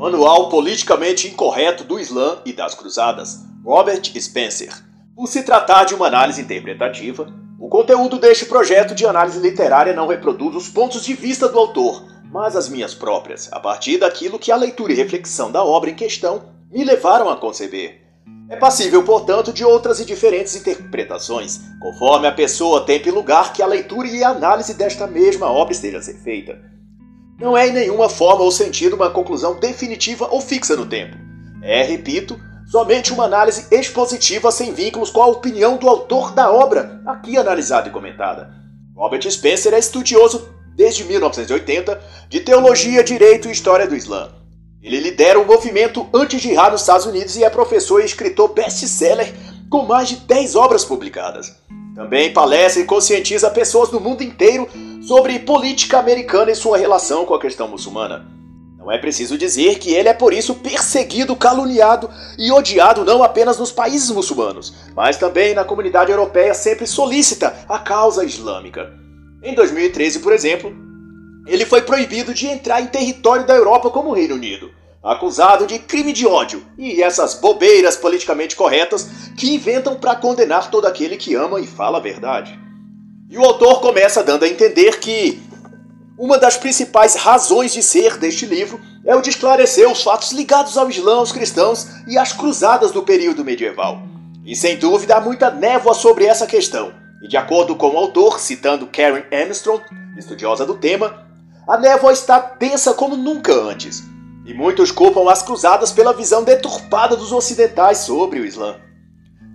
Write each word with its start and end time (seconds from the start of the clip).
Manual 0.00 0.48
Politicamente 0.48 1.28
Incorreto 1.28 1.84
do 1.84 2.00
Islã 2.00 2.38
e 2.46 2.54
das 2.54 2.74
Cruzadas, 2.74 3.40
Robert 3.62 4.00
Spencer. 4.18 4.72
Por 5.14 5.26
se 5.26 5.42
tratar 5.42 5.84
de 5.84 5.94
uma 5.94 6.06
análise 6.06 6.40
interpretativa, 6.40 7.30
o 7.60 7.68
conteúdo 7.68 8.18
deste 8.18 8.46
projeto 8.46 8.94
de 8.94 9.04
análise 9.04 9.38
literária 9.38 9.92
não 9.92 10.06
reproduz 10.06 10.56
os 10.56 10.70
pontos 10.70 11.04
de 11.04 11.12
vista 11.12 11.50
do 11.50 11.58
autor, 11.58 12.02
mas 12.32 12.56
as 12.56 12.66
minhas 12.66 12.94
próprias, 12.94 13.52
a 13.52 13.60
partir 13.60 13.98
daquilo 13.98 14.38
que 14.38 14.50
a 14.50 14.56
leitura 14.56 14.94
e 14.94 14.96
reflexão 14.96 15.52
da 15.52 15.62
obra 15.62 15.90
em 15.90 15.94
questão 15.94 16.44
me 16.72 16.82
levaram 16.82 17.28
a 17.28 17.36
conceber. 17.36 18.00
É 18.48 18.56
passível, 18.56 19.04
portanto, 19.04 19.52
de 19.52 19.66
outras 19.66 20.00
e 20.00 20.06
diferentes 20.06 20.56
interpretações, 20.56 21.60
conforme 21.78 22.26
a 22.26 22.32
pessoa, 22.32 22.86
tempo 22.86 23.06
e 23.06 23.10
lugar 23.10 23.52
que 23.52 23.62
a 23.62 23.66
leitura 23.66 24.08
e 24.08 24.24
a 24.24 24.30
análise 24.30 24.72
desta 24.72 25.06
mesma 25.06 25.52
obra 25.52 25.74
esteja 25.74 25.98
a 25.98 26.02
ser 26.02 26.14
feita. 26.22 26.79
Não 27.40 27.56
é 27.56 27.68
em 27.68 27.72
nenhuma 27.72 28.10
forma 28.10 28.44
ou 28.44 28.52
sentido 28.52 28.94
uma 28.94 29.08
conclusão 29.08 29.58
definitiva 29.58 30.28
ou 30.30 30.42
fixa 30.42 30.76
no 30.76 30.84
tempo. 30.84 31.16
É, 31.62 31.82
repito, 31.82 32.38
somente 32.70 33.14
uma 33.14 33.24
análise 33.24 33.66
expositiva 33.70 34.52
sem 34.52 34.74
vínculos 34.74 35.10
com 35.10 35.22
a 35.22 35.26
opinião 35.26 35.78
do 35.78 35.88
autor 35.88 36.32
da 36.34 36.52
obra, 36.52 37.00
aqui 37.06 37.38
analisada 37.38 37.88
e 37.88 37.92
comentada. 37.92 38.50
Robert 38.94 39.22
Spencer 39.30 39.72
é 39.72 39.78
estudioso 39.78 40.50
desde 40.76 41.02
1980 41.04 41.98
de 42.28 42.40
teologia, 42.40 43.02
direito 43.02 43.48
e 43.48 43.52
história 43.52 43.88
do 43.88 43.96
Islã. 43.96 44.28
Ele 44.82 45.00
lidera 45.00 45.40
o 45.40 45.46
movimento 45.46 46.06
anti-jihad 46.12 46.72
nos 46.72 46.82
Estados 46.82 47.06
Unidos 47.06 47.36
e 47.36 47.44
é 47.44 47.48
professor 47.48 48.02
e 48.02 48.04
escritor 48.04 48.48
best-seller 48.48 49.32
com 49.70 49.86
mais 49.86 50.10
de 50.10 50.16
10 50.16 50.56
obras 50.56 50.84
publicadas. 50.84 51.56
Também 51.94 52.32
palestra 52.32 52.82
e 52.82 52.86
conscientiza 52.86 53.50
pessoas 53.50 53.90
no 53.90 54.00
mundo 54.00 54.22
inteiro 54.22 54.68
sobre 55.02 55.38
política 55.40 55.98
americana 55.98 56.50
e 56.50 56.54
sua 56.54 56.78
relação 56.78 57.24
com 57.24 57.34
a 57.34 57.40
questão 57.40 57.66
muçulmana. 57.68 58.26
Não 58.78 58.90
é 58.90 58.96
preciso 58.96 59.36
dizer 59.36 59.78
que 59.78 59.92
ele 59.92 60.08
é 60.08 60.14
por 60.14 60.32
isso 60.32 60.54
perseguido, 60.54 61.36
caluniado 61.36 62.08
e 62.38 62.50
odiado 62.50 63.04
não 63.04 63.22
apenas 63.22 63.58
nos 63.58 63.70
países 63.70 64.10
muçulmanos, 64.10 64.72
mas 64.96 65.18
também 65.18 65.52
na 65.52 65.64
comunidade 65.64 66.10
europeia 66.10 66.54
sempre 66.54 66.86
solícita 66.86 67.54
à 67.68 67.78
causa 67.78 68.24
islâmica. 68.24 68.90
Em 69.42 69.54
2013, 69.54 70.20
por 70.20 70.32
exemplo, 70.32 70.72
ele 71.46 71.66
foi 71.66 71.82
proibido 71.82 72.32
de 72.32 72.46
entrar 72.46 72.80
em 72.80 72.86
território 72.86 73.46
da 73.46 73.54
Europa 73.54 73.90
como 73.90 74.14
Reino 74.14 74.34
Unido, 74.34 74.70
acusado 75.02 75.66
de 75.66 75.78
crime 75.78 76.12
de 76.12 76.26
ódio 76.26 76.62
e 76.76 77.02
essas 77.02 77.34
bobeiras 77.34 77.96
politicamente 77.96 78.54
corretas 78.54 79.08
que 79.36 79.54
inventam 79.54 79.96
para 79.96 80.14
condenar 80.14 80.70
todo 80.70 80.86
aquele 80.86 81.16
que 81.16 81.34
ama 81.34 81.58
e 81.58 81.66
fala 81.66 81.98
a 81.98 82.02
verdade. 82.02 82.58
E 83.30 83.38
o 83.38 83.44
autor 83.44 83.80
começa 83.80 84.22
dando 84.22 84.44
a 84.44 84.48
entender 84.48 84.98
que 85.00 85.40
uma 86.18 86.36
das 86.36 86.58
principais 86.58 87.14
razões 87.14 87.72
de 87.72 87.82
ser 87.82 88.18
deste 88.18 88.44
livro 88.44 88.78
é 89.06 89.16
o 89.16 89.22
de 89.22 89.30
esclarecer 89.30 89.90
os 89.90 90.02
fatos 90.02 90.32
ligados 90.32 90.76
ao 90.76 90.90
Islã, 90.90 91.16
aos 91.16 91.32
cristãos 91.32 91.86
e 92.06 92.18
às 92.18 92.32
cruzadas 92.32 92.92
do 92.92 93.02
período 93.02 93.42
medieval. 93.42 94.02
E 94.44 94.54
sem 94.54 94.76
dúvida 94.76 95.16
há 95.16 95.20
muita 95.20 95.50
névoa 95.50 95.94
sobre 95.94 96.26
essa 96.26 96.46
questão. 96.46 96.92
E 97.22 97.28
de 97.28 97.38
acordo 97.38 97.74
com 97.76 97.88
o 97.90 97.96
autor, 97.96 98.38
citando 98.38 98.86
Karen 98.86 99.24
Armstrong, 99.32 99.82
estudiosa 100.18 100.66
do 100.66 100.76
tema, 100.76 101.26
a 101.66 101.78
névoa 101.78 102.12
está 102.12 102.38
densa 102.38 102.92
como 102.92 103.16
nunca 103.16 103.54
antes. 103.54 104.02
E 104.50 104.52
muitos 104.52 104.90
culpam 104.90 105.30
as 105.30 105.44
cruzadas 105.44 105.92
pela 105.92 106.12
visão 106.12 106.42
deturpada 106.42 107.16
dos 107.16 107.30
ocidentais 107.30 107.98
sobre 107.98 108.40
o 108.40 108.44
Islã. 108.44 108.80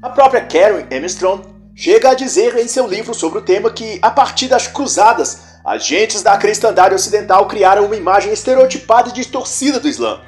A 0.02 0.10
própria 0.10 0.40
Karen 0.40 0.88
Armstrong 0.90 1.46
chega 1.76 2.12
a 2.12 2.14
dizer 2.14 2.58
em 2.58 2.66
seu 2.66 2.88
livro 2.88 3.14
sobre 3.14 3.40
o 3.40 3.42
tema 3.42 3.70
que, 3.70 4.00
a 4.02 4.10
partir 4.10 4.48
das 4.48 4.68
cruzadas, 4.68 5.60
agentes 5.66 6.24
da 6.24 6.38
cristandade 6.38 6.96
ocidental 6.96 7.46
criaram 7.46 7.88
uma 7.88 7.98
imagem 7.98 8.32
estereotipada 8.32 9.10
e 9.10 9.12
distorcida 9.12 9.82
do 9.82 9.90
Islã, 9.90 10.22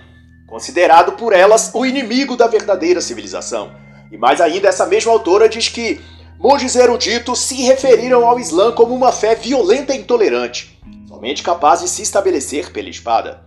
considerado 0.50 1.14
por 1.14 1.32
elas 1.32 1.72
o 1.74 1.86
inimigo 1.86 2.36
da 2.36 2.48
verdadeira 2.48 3.00
civilização. 3.00 3.72
E 4.12 4.18
mais 4.18 4.42
ainda, 4.42 4.68
essa 4.68 4.86
mesma 4.86 5.14
autora 5.14 5.48
diz 5.48 5.70
que 5.70 6.02
monges 6.38 6.76
eruditos 6.76 7.40
se 7.40 7.56
referiram 7.62 8.28
ao 8.28 8.38
Islã 8.38 8.74
como 8.74 8.94
uma 8.94 9.14
fé 9.14 9.34
violenta 9.34 9.96
e 9.96 10.00
intolerante, 10.00 10.78
somente 11.08 11.42
capaz 11.42 11.80
de 11.80 11.88
se 11.88 12.02
estabelecer 12.02 12.74
pela 12.74 12.90
espada. 12.90 13.47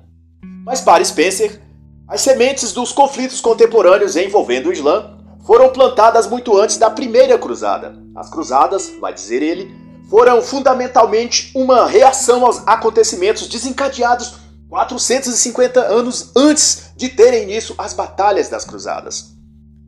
Mas 0.65 0.81
para 0.81 1.05
Spencer, 1.05 1.61
as 2.09 2.21
sementes 2.21 2.73
dos 2.73 2.93
conflitos 2.93 3.41
contemporâneos 3.41 4.17
envolvendo 4.17 4.69
o 4.69 4.73
Islã 4.73 5.17
foram 5.47 5.71
plantadas 5.71 6.27
muito 6.27 6.57
antes 6.57 6.77
da 6.77 6.91
primeira 6.91 7.39
cruzada. 7.39 7.97
As 8.15 8.29
cruzadas, 8.29 8.91
vai 9.01 9.15
dizer 9.15 9.43
ele, 9.43 9.75
foram 10.09 10.43
fundamentalmente 10.43 11.53
uma 11.55 11.87
reação 11.87 12.45
aos 12.45 12.67
acontecimentos 12.67 13.47
desencadeados 13.47 14.35
450 14.69 15.81
anos 15.81 16.33
antes 16.37 16.93
de 16.97 17.09
terem 17.09 17.45
início 17.45 17.75
as 17.79 17.93
batalhas 17.93 18.49
das 18.49 18.65
cruzadas. 18.65 19.33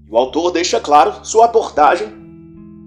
O 0.09 0.17
autor 0.19 0.51
deixa 0.51 0.81
claro 0.81 1.25
sua 1.25 1.47
abordagem 1.47 2.13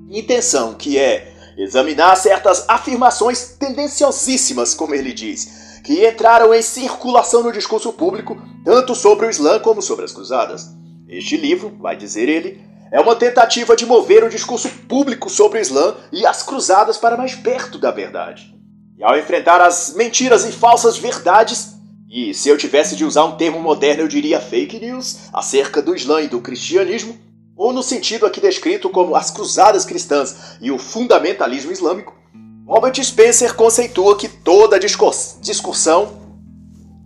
e 0.10 0.20
intenção, 0.20 0.74
que 0.74 0.98
é 0.98 1.34
examinar 1.58 2.16
certas 2.16 2.66
afirmações 2.68 3.56
tendenciosíssimas, 3.58 4.74
como 4.74 4.94
ele 4.94 5.14
diz, 5.14 5.65
que 5.86 6.06
entraram 6.06 6.52
em 6.52 6.64
circulação 6.64 7.44
no 7.44 7.52
discurso 7.52 7.94
público, 7.94 8.42
tanto 8.66 8.96
sobre 8.96 9.28
o 9.28 9.30
Islã 9.30 9.60
como 9.60 9.84
sobre 9.84 10.04
as 10.04 10.12
cruzadas. 10.12 10.68
Este 11.08 11.38
livro, 11.38 11.78
vai 11.80 11.96
dizer 11.96 12.28
ele, 12.28 12.60
é 12.92 13.00
uma 13.00 13.16
tentativa 13.16 13.76
de 13.76 13.86
mover 13.86 14.24
o 14.24 14.30
discurso 14.30 14.68
público 14.90 15.30
sobre 15.30 15.60
o 15.60 15.62
Islã 15.62 15.96
e 16.12 16.26
as 16.26 16.42
cruzadas 16.42 16.98
para 16.98 17.16
mais 17.16 17.36
perto 17.36 17.78
da 17.78 17.92
verdade. 17.92 18.52
E 18.98 19.04
ao 19.04 19.16
enfrentar 19.16 19.62
as 19.62 19.94
mentiras 19.94 20.44
e 20.44 20.52
falsas 20.52 20.98
verdades, 20.98 21.76
e 22.10 22.34
se 22.34 22.50
eu 22.50 22.58
tivesse 22.58 22.96
de 22.96 23.06
usar 23.06 23.26
um 23.26 23.38
termo 23.38 23.60
moderno 23.60 24.02
eu 24.02 24.08
diria 24.08 24.42
fake 24.42 24.80
news, 24.80 25.30
acerca 25.32 25.84
do 25.84 25.96
Islã 25.96 26.22
e 26.22 26.28
do 26.28 26.42
cristianismo, 26.42 27.16
ou 27.56 27.72
no 27.72 27.84
sentido 27.84 28.26
aqui 28.26 28.42
descrito 28.42 28.90
como 28.90 29.16
as 29.16 29.30
cruzadas 29.30 29.86
cristãs 29.86 30.58
e 30.60 30.72
o 30.72 30.80
fundamentalismo 30.80 31.72
islâmico, 31.72 32.16
Robert 32.68 32.96
Spencer 33.04 33.54
conceitua 33.54 34.18
que 34.18 34.28
toda 34.28 34.80
discussão 34.80 36.26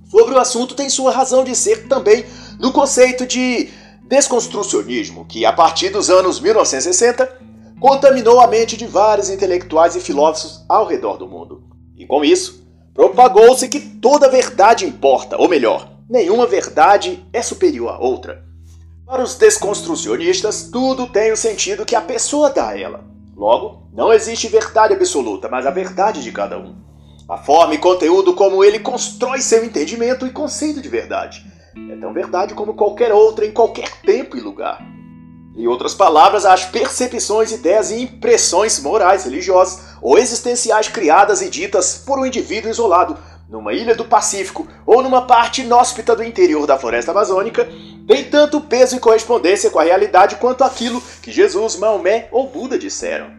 sobre 0.10 0.34
o 0.34 0.40
assunto 0.40 0.74
tem 0.74 0.90
sua 0.90 1.12
razão 1.12 1.44
de 1.44 1.54
ser 1.54 1.88
também 1.88 2.26
no 2.58 2.72
conceito 2.72 3.28
de 3.28 3.70
desconstrucionismo 4.04 5.26
que, 5.26 5.46
a 5.46 5.52
partir 5.52 5.90
dos 5.90 6.10
anos 6.10 6.40
1960, 6.40 7.30
contaminou 7.80 8.40
a 8.40 8.48
mente 8.48 8.78
de 8.78 8.88
vários 8.88 9.30
intelectuais 9.30 9.98
e 9.98 10.00
filósofos 10.00 10.64
ao 10.68 10.86
redor 10.86 11.18
do 11.18 11.28
mundo. 11.28 11.62
E 11.96 12.06
com 12.08 12.24
isso, 12.24 12.66
propagou-se 12.94 13.68
que 13.68 13.82
toda 13.82 14.30
verdade 14.30 14.86
importa, 14.86 15.38
ou 15.38 15.50
melhor, 15.50 15.92
nenhuma 16.10 16.48
verdade 16.48 17.28
é 17.34 17.42
superior 17.42 17.90
à 17.90 18.00
outra. 18.00 18.46
Para 19.06 19.24
os 19.24 19.36
desconstrucionistas, 19.36 20.70
tudo 20.72 21.06
tem 21.08 21.34
o 21.34 21.38
sentido 21.38 21.86
que 21.86 21.96
a 21.96 22.02
pessoa 22.02 22.50
dá 22.50 22.70
a 22.70 22.80
ela. 22.80 23.04
Logo, 23.40 23.88
não 23.94 24.12
existe 24.12 24.50
verdade 24.50 24.94
absoluta, 24.94 25.48
mas 25.48 25.66
a 25.66 25.72
verdade 25.72 26.22
de 26.22 26.30
cada 26.30 26.60
um. 26.60 26.76
A 27.30 27.38
forma 27.38 27.74
e 27.74 27.78
conteúdo 27.78 28.34
como 28.34 28.66
ele 28.66 28.80
constrói 28.80 29.40
seu 29.40 29.64
entendimento 29.64 30.28
e 30.28 30.30
conceito 30.30 30.82
de 30.82 30.90
verdade 30.90 31.46
é 31.90 31.96
tão 31.96 32.12
verdade 32.12 32.54
como 32.54 32.74
qualquer 32.74 33.14
outra 33.14 33.46
em 33.46 33.52
qualquer 33.52 34.02
tempo 34.02 34.36
e 34.36 34.42
lugar. 34.42 34.86
Em 35.56 35.68
outras 35.68 35.94
palavras, 35.94 36.46
as 36.46 36.66
percepções, 36.66 37.54
ideias 37.54 37.92
e 37.92 38.02
impressões 38.02 38.78
morais, 38.82 39.24
religiosas 39.24 39.96
ou 40.02 40.18
existenciais 40.18 40.90
criadas 40.90 41.42
e 41.42 41.50
ditas 41.50 42.04
por 42.06 42.20
um 42.20 42.26
indivíduo 42.26 42.70
isolado 42.70 43.18
numa 43.48 43.72
ilha 43.72 43.96
do 43.96 44.04
Pacífico 44.04 44.68
ou 44.86 45.02
numa 45.02 45.22
parte 45.22 45.62
inóspita 45.62 46.14
do 46.14 46.26
interior 46.26 46.68
da 46.68 46.78
floresta 46.78 47.12
amazônica 47.12 47.70
têm 48.10 48.24
tanto 48.24 48.60
peso 48.60 48.96
e 48.96 49.00
correspondência 49.00 49.70
com 49.70 49.78
a 49.78 49.84
realidade 49.84 50.38
quanto 50.38 50.64
aquilo 50.64 51.00
que 51.22 51.32
Jesus, 51.32 51.76
Maomé 51.76 52.28
ou 52.32 52.50
Buda 52.50 52.76
disseram. 52.76 53.30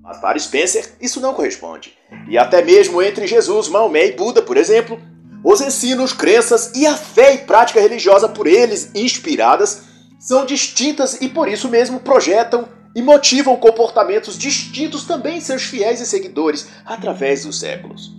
Mas 0.00 0.18
para 0.18 0.38
Spencer, 0.38 0.92
isso 1.00 1.20
não 1.20 1.34
corresponde. 1.34 1.92
E 2.28 2.38
até 2.38 2.62
mesmo 2.62 3.02
entre 3.02 3.26
Jesus, 3.26 3.68
Maomé 3.68 4.06
e 4.06 4.12
Buda, 4.12 4.40
por 4.40 4.56
exemplo, 4.56 5.00
os 5.42 5.60
ensinos, 5.60 6.12
crenças 6.12 6.70
e 6.76 6.86
a 6.86 6.96
fé 6.96 7.34
e 7.34 7.38
prática 7.38 7.80
religiosa 7.80 8.28
por 8.28 8.46
eles 8.46 8.92
inspiradas 8.94 9.82
são 10.20 10.46
distintas 10.46 11.20
e 11.20 11.28
por 11.28 11.48
isso 11.48 11.68
mesmo 11.68 11.98
projetam 11.98 12.68
e 12.94 13.02
motivam 13.02 13.56
comportamentos 13.56 14.38
distintos 14.38 15.02
também 15.02 15.38
em 15.38 15.40
seus 15.40 15.64
fiéis 15.64 16.00
e 16.00 16.06
seguidores 16.06 16.68
através 16.86 17.44
dos 17.44 17.58
séculos. 17.58 18.12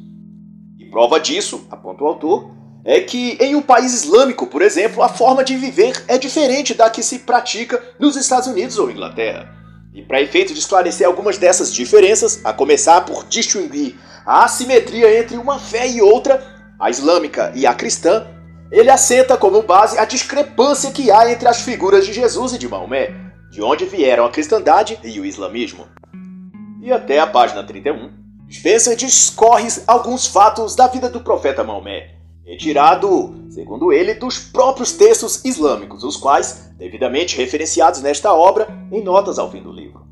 E 0.77 0.83
prova 0.89 1.17
disso, 1.17 1.65
aponta 1.71 2.03
o 2.03 2.07
autor, 2.07 2.62
é 2.85 2.99
que 2.99 3.37
em 3.39 3.55
um 3.55 3.61
país 3.61 3.93
islâmico, 3.93 4.47
por 4.47 4.61
exemplo, 4.61 5.01
a 5.01 5.09
forma 5.09 5.43
de 5.43 5.55
viver 5.55 6.03
é 6.07 6.17
diferente 6.17 6.73
da 6.73 6.89
que 6.89 7.01
se 7.01 7.19
pratica 7.19 7.81
nos 7.97 8.15
Estados 8.15 8.47
Unidos 8.47 8.77
ou 8.77 8.91
Inglaterra. 8.91 9.49
E 9.93 10.01
para 10.01 10.21
efeito 10.21 10.53
de 10.53 10.59
esclarecer 10.59 11.07
algumas 11.07 11.37
dessas 11.37 11.73
diferenças, 11.73 12.41
a 12.43 12.51
começar 12.51 13.01
por 13.01 13.25
distinguir 13.25 13.95
a 14.25 14.43
assimetria 14.43 15.19
entre 15.19 15.37
uma 15.37 15.59
fé 15.59 15.87
e 15.87 16.01
outra, 16.01 16.43
a 16.79 16.89
islâmica 16.89 17.53
e 17.55 17.65
a 17.65 17.73
cristã, 17.73 18.27
ele 18.71 18.89
assenta 18.89 19.37
como 19.37 19.61
base 19.61 19.97
a 19.99 20.03
discrepância 20.03 20.91
que 20.91 21.11
há 21.11 21.31
entre 21.31 21.47
as 21.47 21.61
figuras 21.61 22.05
de 22.05 22.11
Jesus 22.11 22.53
e 22.53 22.57
de 22.57 22.67
Maomé, 22.67 23.13
de 23.51 23.61
onde 23.61 23.85
vieram 23.85 24.25
a 24.25 24.31
cristandade 24.31 24.99
e 25.03 25.19
o 25.19 25.25
islamismo. 25.25 25.87
E 26.81 26.91
até 26.91 27.19
a 27.19 27.27
página 27.27 27.63
31, 27.63 28.11
Spencer 28.51 28.95
discorre 28.95 29.67
alguns 29.85 30.27
fatos 30.27 30.75
da 30.75 30.87
vida 30.87 31.07
do 31.07 31.19
profeta 31.19 31.63
Maomé, 31.63 32.22
retirado, 32.45 33.33
segundo 33.49 33.91
ele, 33.91 34.13
dos 34.13 34.37
próprios 34.37 34.91
textos 34.91 35.43
islâmicos, 35.45 36.03
os 36.03 36.17
quais, 36.17 36.71
devidamente 36.77 37.37
referenciados 37.37 38.01
nesta 38.01 38.33
obra, 38.33 38.67
em 38.91 39.01
notas 39.01 39.39
ao 39.39 39.49
fim 39.49 39.61
do 39.61 39.71
livro. 39.71 40.05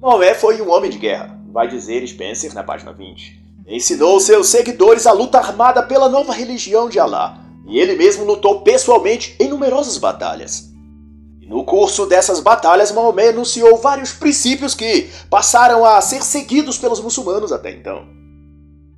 Maomé 0.00 0.34
foi 0.34 0.60
um 0.60 0.70
homem 0.70 0.90
de 0.90 0.98
guerra, 0.98 1.40
vai 1.50 1.66
dizer 1.66 2.06
Spencer 2.06 2.54
na 2.54 2.62
página 2.62 2.92
20. 2.92 3.44
Ensinou 3.66 4.20
seus 4.20 4.48
seguidores 4.48 5.06
a 5.06 5.12
luta 5.12 5.38
armada 5.38 5.82
pela 5.82 6.08
nova 6.08 6.32
religião 6.32 6.88
de 6.88 7.00
Alá, 7.00 7.42
e 7.66 7.78
ele 7.78 7.96
mesmo 7.96 8.24
lutou 8.24 8.60
pessoalmente 8.60 9.34
em 9.40 9.48
numerosas 9.48 9.98
batalhas. 9.98 10.70
No 11.40 11.64
curso 11.64 12.06
dessas 12.06 12.40
batalhas, 12.40 12.92
Maomé 12.92 13.28
enunciou 13.28 13.78
vários 13.78 14.12
princípios 14.12 14.74
que 14.74 15.08
passaram 15.30 15.84
a 15.84 16.00
ser 16.00 16.22
seguidos 16.22 16.76
pelos 16.76 17.00
muçulmanos 17.00 17.52
até 17.52 17.70
então 17.70 18.16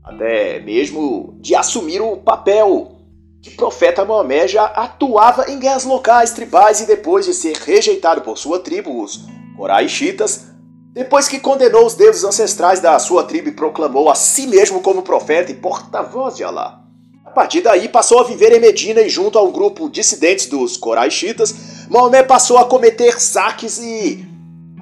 até 0.08 0.58
mesmo 0.60 1.36
de 1.38 1.54
assumir 1.54 2.00
o 2.00 2.16
papel 2.16 2.92
de 3.40 3.50
profeta 3.50 4.06
Maomé 4.06 4.48
já 4.48 4.64
atuava 4.64 5.50
em 5.50 5.58
guerras 5.58 5.84
locais, 5.84 6.32
tribais 6.32 6.80
e 6.80 6.86
depois 6.86 7.26
de 7.26 7.34
ser 7.34 7.54
rejeitado 7.56 8.22
por 8.22 8.38
sua 8.38 8.58
tribo, 8.58 9.02
os 9.02 9.20
Coraixitas, 9.54 10.46
depois 10.94 11.28
que 11.28 11.38
condenou 11.38 11.84
os 11.84 11.94
deuses 11.94 12.24
ancestrais 12.24 12.80
da 12.80 12.98
sua 12.98 13.24
tribo 13.24 13.48
e 13.48 13.52
proclamou 13.52 14.08
a 14.08 14.14
si 14.14 14.46
mesmo 14.46 14.80
como 14.80 15.02
profeta 15.02 15.52
e 15.52 15.54
porta-voz 15.54 16.36
de 16.36 16.44
Alá. 16.44 16.80
A 17.24 17.30
partir 17.30 17.60
daí 17.60 17.88
passou 17.88 18.20
a 18.20 18.24
viver 18.24 18.52
em 18.52 18.60
Medina 18.60 19.02
e 19.02 19.10
junto 19.10 19.38
a 19.38 19.42
um 19.42 19.52
grupo 19.52 19.90
dissidentes 19.90 20.46
dos 20.46 20.76
Coraixitas, 20.76 21.86
Maomé 21.90 22.22
passou 22.22 22.56
a 22.56 22.64
cometer 22.64 23.20
saques 23.20 23.78
e 23.78 24.26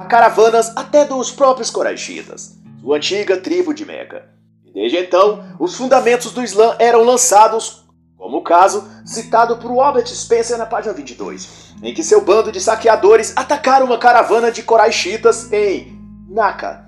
caravanas 0.09 0.73
até 0.77 1.05
dos 1.05 1.33
próprios 1.33 1.69
Coraixitas, 1.69 2.57
sua 2.81 2.97
antiga 2.99 3.37
tribo 3.39 3.75
de 3.75 3.85
Meca. 3.85 4.36
Desde 4.77 4.99
então, 4.99 5.43
os 5.59 5.75
fundamentos 5.75 6.33
do 6.33 6.45
Islã 6.45 6.77
eram 6.79 7.03
lançados, 7.03 7.87
como 8.15 8.37
o 8.37 8.43
caso 8.43 8.87
citado 9.07 9.57
por 9.57 9.71
Robert 9.71 10.07
Spencer 10.07 10.59
na 10.59 10.67
página 10.67 10.93
22, 10.93 11.73
em 11.83 11.95
que 11.95 12.05
seu 12.05 12.21
bando 12.21 12.53
de 12.53 12.61
saqueadores 12.61 13.33
atacaram 13.35 13.87
uma 13.87 13.97
caravana 13.97 14.53
de 14.53 14.63
coraixitas 14.63 15.51
em 15.51 15.99
Naka, 16.29 16.85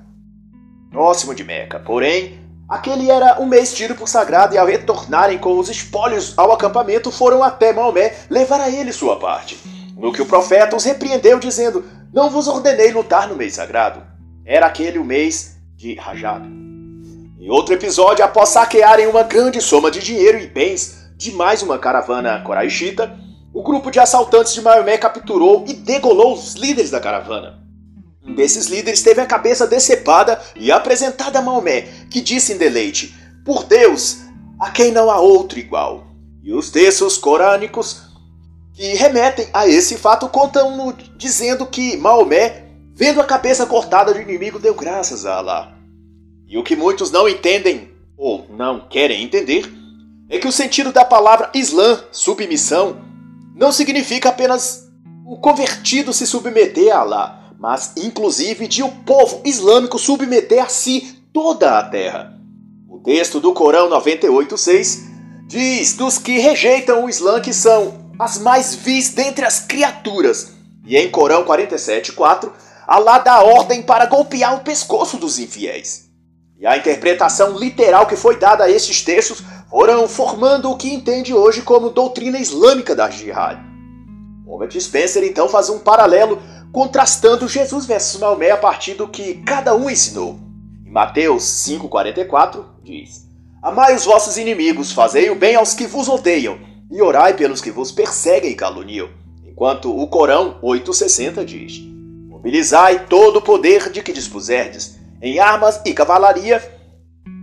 próximo 0.90 1.34
de 1.34 1.42
Meca. 1.42 1.80
Porém, 1.80 2.38
aquele 2.68 3.10
era 3.10 3.40
um 3.40 3.46
mês 3.46 3.72
tido 3.72 3.94
por 3.94 4.06
sagrado 4.06 4.54
e 4.54 4.58
ao 4.58 4.66
retornarem 4.66 5.38
com 5.38 5.58
os 5.58 5.70
espólios 5.70 6.34
ao 6.36 6.52
acampamento 6.52 7.10
foram 7.10 7.42
até 7.42 7.72
Maomé 7.72 8.14
levar 8.28 8.60
a 8.60 8.68
ele 8.68 8.92
sua 8.92 9.18
parte. 9.18 9.58
No 9.96 10.12
que 10.12 10.20
o 10.20 10.26
profeta 10.26 10.76
os 10.76 10.84
repreendeu 10.84 11.38
dizendo, 11.38 11.82
não 12.12 12.28
vos 12.28 12.48
ordenei 12.48 12.92
lutar 12.92 13.26
no 13.26 13.34
mês 13.34 13.54
sagrado. 13.54 14.02
Era 14.44 14.66
aquele 14.66 14.98
o 14.98 15.04
mês 15.04 15.56
de 15.74 15.94
Rajab. 15.94 16.67
Em 17.48 17.50
outro 17.50 17.72
episódio, 17.72 18.22
após 18.22 18.50
saquearem 18.50 19.06
uma 19.06 19.22
grande 19.22 19.58
soma 19.62 19.90
de 19.90 20.00
dinheiro 20.00 20.38
e 20.38 20.46
bens 20.46 21.08
de 21.16 21.32
mais 21.32 21.62
uma 21.62 21.78
caravana 21.78 22.42
coraixita, 22.42 23.18
o 23.54 23.62
grupo 23.62 23.90
de 23.90 23.98
assaltantes 23.98 24.52
de 24.52 24.60
Maomé 24.60 24.98
capturou 24.98 25.64
e 25.66 25.72
degolou 25.72 26.34
os 26.34 26.56
líderes 26.56 26.90
da 26.90 27.00
caravana. 27.00 27.58
Um 28.22 28.34
desses 28.34 28.66
líderes 28.66 29.00
teve 29.00 29.22
a 29.22 29.26
cabeça 29.26 29.66
decepada 29.66 30.38
e 30.54 30.70
apresentada 30.70 31.38
a 31.38 31.42
Maomé, 31.42 31.88
que 32.10 32.20
disse 32.20 32.52
em 32.52 32.58
deleite: 32.58 33.14
Por 33.46 33.64
Deus, 33.64 34.18
a 34.60 34.70
quem 34.70 34.92
não 34.92 35.10
há 35.10 35.18
outro 35.18 35.58
igual. 35.58 36.06
E 36.44 36.52
os 36.52 36.70
textos 36.70 37.16
corânicos 37.16 38.02
que 38.74 38.92
remetem 38.92 39.48
a 39.54 39.66
esse 39.66 39.96
fato 39.96 40.28
contam-no 40.28 40.92
dizendo 41.16 41.64
que 41.64 41.96
Maomé, 41.96 42.66
vendo 42.94 43.22
a 43.22 43.24
cabeça 43.24 43.64
cortada 43.64 44.12
do 44.12 44.20
inimigo, 44.20 44.58
deu 44.58 44.74
graças 44.74 45.24
a 45.24 45.36
Allah. 45.36 45.77
E 46.48 46.56
o 46.56 46.62
que 46.62 46.74
muitos 46.74 47.10
não 47.10 47.28
entendem 47.28 47.92
ou 48.16 48.46
não 48.48 48.88
querem 48.88 49.22
entender 49.22 49.70
é 50.30 50.38
que 50.38 50.48
o 50.48 50.52
sentido 50.52 50.90
da 50.90 51.04
palavra 51.04 51.50
Islã, 51.54 52.04
submissão, 52.10 53.02
não 53.54 53.70
significa 53.70 54.30
apenas 54.30 54.88
o 55.26 55.36
convertido 55.36 56.10
se 56.10 56.26
submeter 56.26 56.90
a 56.94 57.00
Allah, 57.00 57.52
mas 57.58 57.92
inclusive 57.98 58.66
de 58.66 58.82
o 58.82 58.88
povo 58.88 59.42
islâmico 59.44 59.98
submeter 59.98 60.64
a 60.64 60.68
si 60.70 61.20
toda 61.34 61.78
a 61.78 61.84
terra. 61.84 62.34
O 62.88 62.98
texto 62.98 63.40
do 63.40 63.52
Corão 63.52 63.90
98:6 63.90 65.00
diz 65.46 65.96
dos 65.96 66.16
que 66.16 66.38
rejeitam 66.38 67.04
o 67.04 67.10
Islã 67.10 67.42
que 67.42 67.52
são 67.52 68.10
as 68.18 68.38
mais 68.38 68.74
vis 68.74 69.10
dentre 69.10 69.44
as 69.44 69.60
criaturas. 69.60 70.54
E 70.86 70.96
em 70.96 71.10
Corão 71.10 71.44
47:4, 71.44 72.50
Allah 72.86 73.18
dá 73.18 73.42
ordem 73.42 73.82
para 73.82 74.06
golpear 74.06 74.56
o 74.56 74.60
pescoço 74.60 75.18
dos 75.18 75.38
infiéis. 75.38 76.07
E 76.60 76.66
a 76.66 76.76
interpretação 76.76 77.56
literal 77.56 78.04
que 78.06 78.16
foi 78.16 78.36
dada 78.36 78.64
a 78.64 78.70
esses 78.70 79.00
textos 79.00 79.44
foram 79.70 80.08
formando 80.08 80.68
o 80.68 80.76
que 80.76 80.92
entende 80.92 81.32
hoje 81.32 81.62
como 81.62 81.90
doutrina 81.90 82.36
islâmica 82.36 82.96
da 82.96 83.08
jihad. 83.08 83.60
Robert 84.44 84.72
Spencer 84.80 85.22
então 85.22 85.48
faz 85.48 85.70
um 85.70 85.78
paralelo 85.78 86.42
contrastando 86.72 87.46
Jesus 87.46 87.86
versus 87.86 88.20
Maomé 88.20 88.50
a 88.50 88.56
partir 88.56 88.94
do 88.94 89.06
que 89.06 89.34
cada 89.34 89.76
um 89.76 89.88
ensinou. 89.88 90.36
Em 90.84 90.90
Mateus 90.90 91.44
5,44 91.44 92.64
diz: 92.82 93.24
Amai 93.62 93.94
os 93.94 94.04
vossos 94.04 94.36
inimigos, 94.36 94.90
fazei 94.90 95.30
o 95.30 95.36
bem 95.36 95.54
aos 95.54 95.74
que 95.74 95.86
vos 95.86 96.08
odeiam, 96.08 96.58
e 96.90 97.00
orai 97.00 97.34
pelos 97.34 97.60
que 97.60 97.70
vos 97.70 97.92
perseguem 97.92 98.50
e 98.50 98.56
caluniam. 98.56 99.08
Enquanto 99.46 99.96
o 99.96 100.08
Corão 100.08 100.58
8,60 100.60 101.44
diz: 101.44 101.78
Mobilizai 102.28 103.06
todo 103.06 103.36
o 103.36 103.42
poder 103.42 103.90
de 103.92 104.02
que 104.02 104.12
dispuserdes, 104.12 104.97
em 105.20 105.38
armas 105.38 105.80
e 105.84 105.92
cavalaria, 105.92 106.62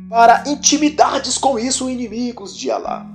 para 0.09 0.43
intimidardes 0.47 1.37
com 1.37 1.59
isso 1.59 1.89
inimigos 1.89 2.55
de 2.55 2.71
Alá. 2.71 3.05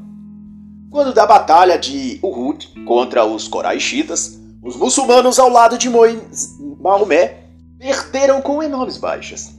Quando 0.91 1.15
da 1.15 1.27
batalha 1.27 1.79
de 1.79 2.19
Uhud 2.23 2.69
contra 2.85 3.25
os 3.25 3.47
Coraixitas, 3.47 4.39
os 4.62 4.77
muçulmanos 4.77 5.39
ao 5.39 5.49
lado 5.49 5.79
de 5.79 5.89
Maomé 5.89 7.45
perderam 7.79 8.43
com 8.43 8.62
enormes 8.62 8.99
baixas. 8.99 9.55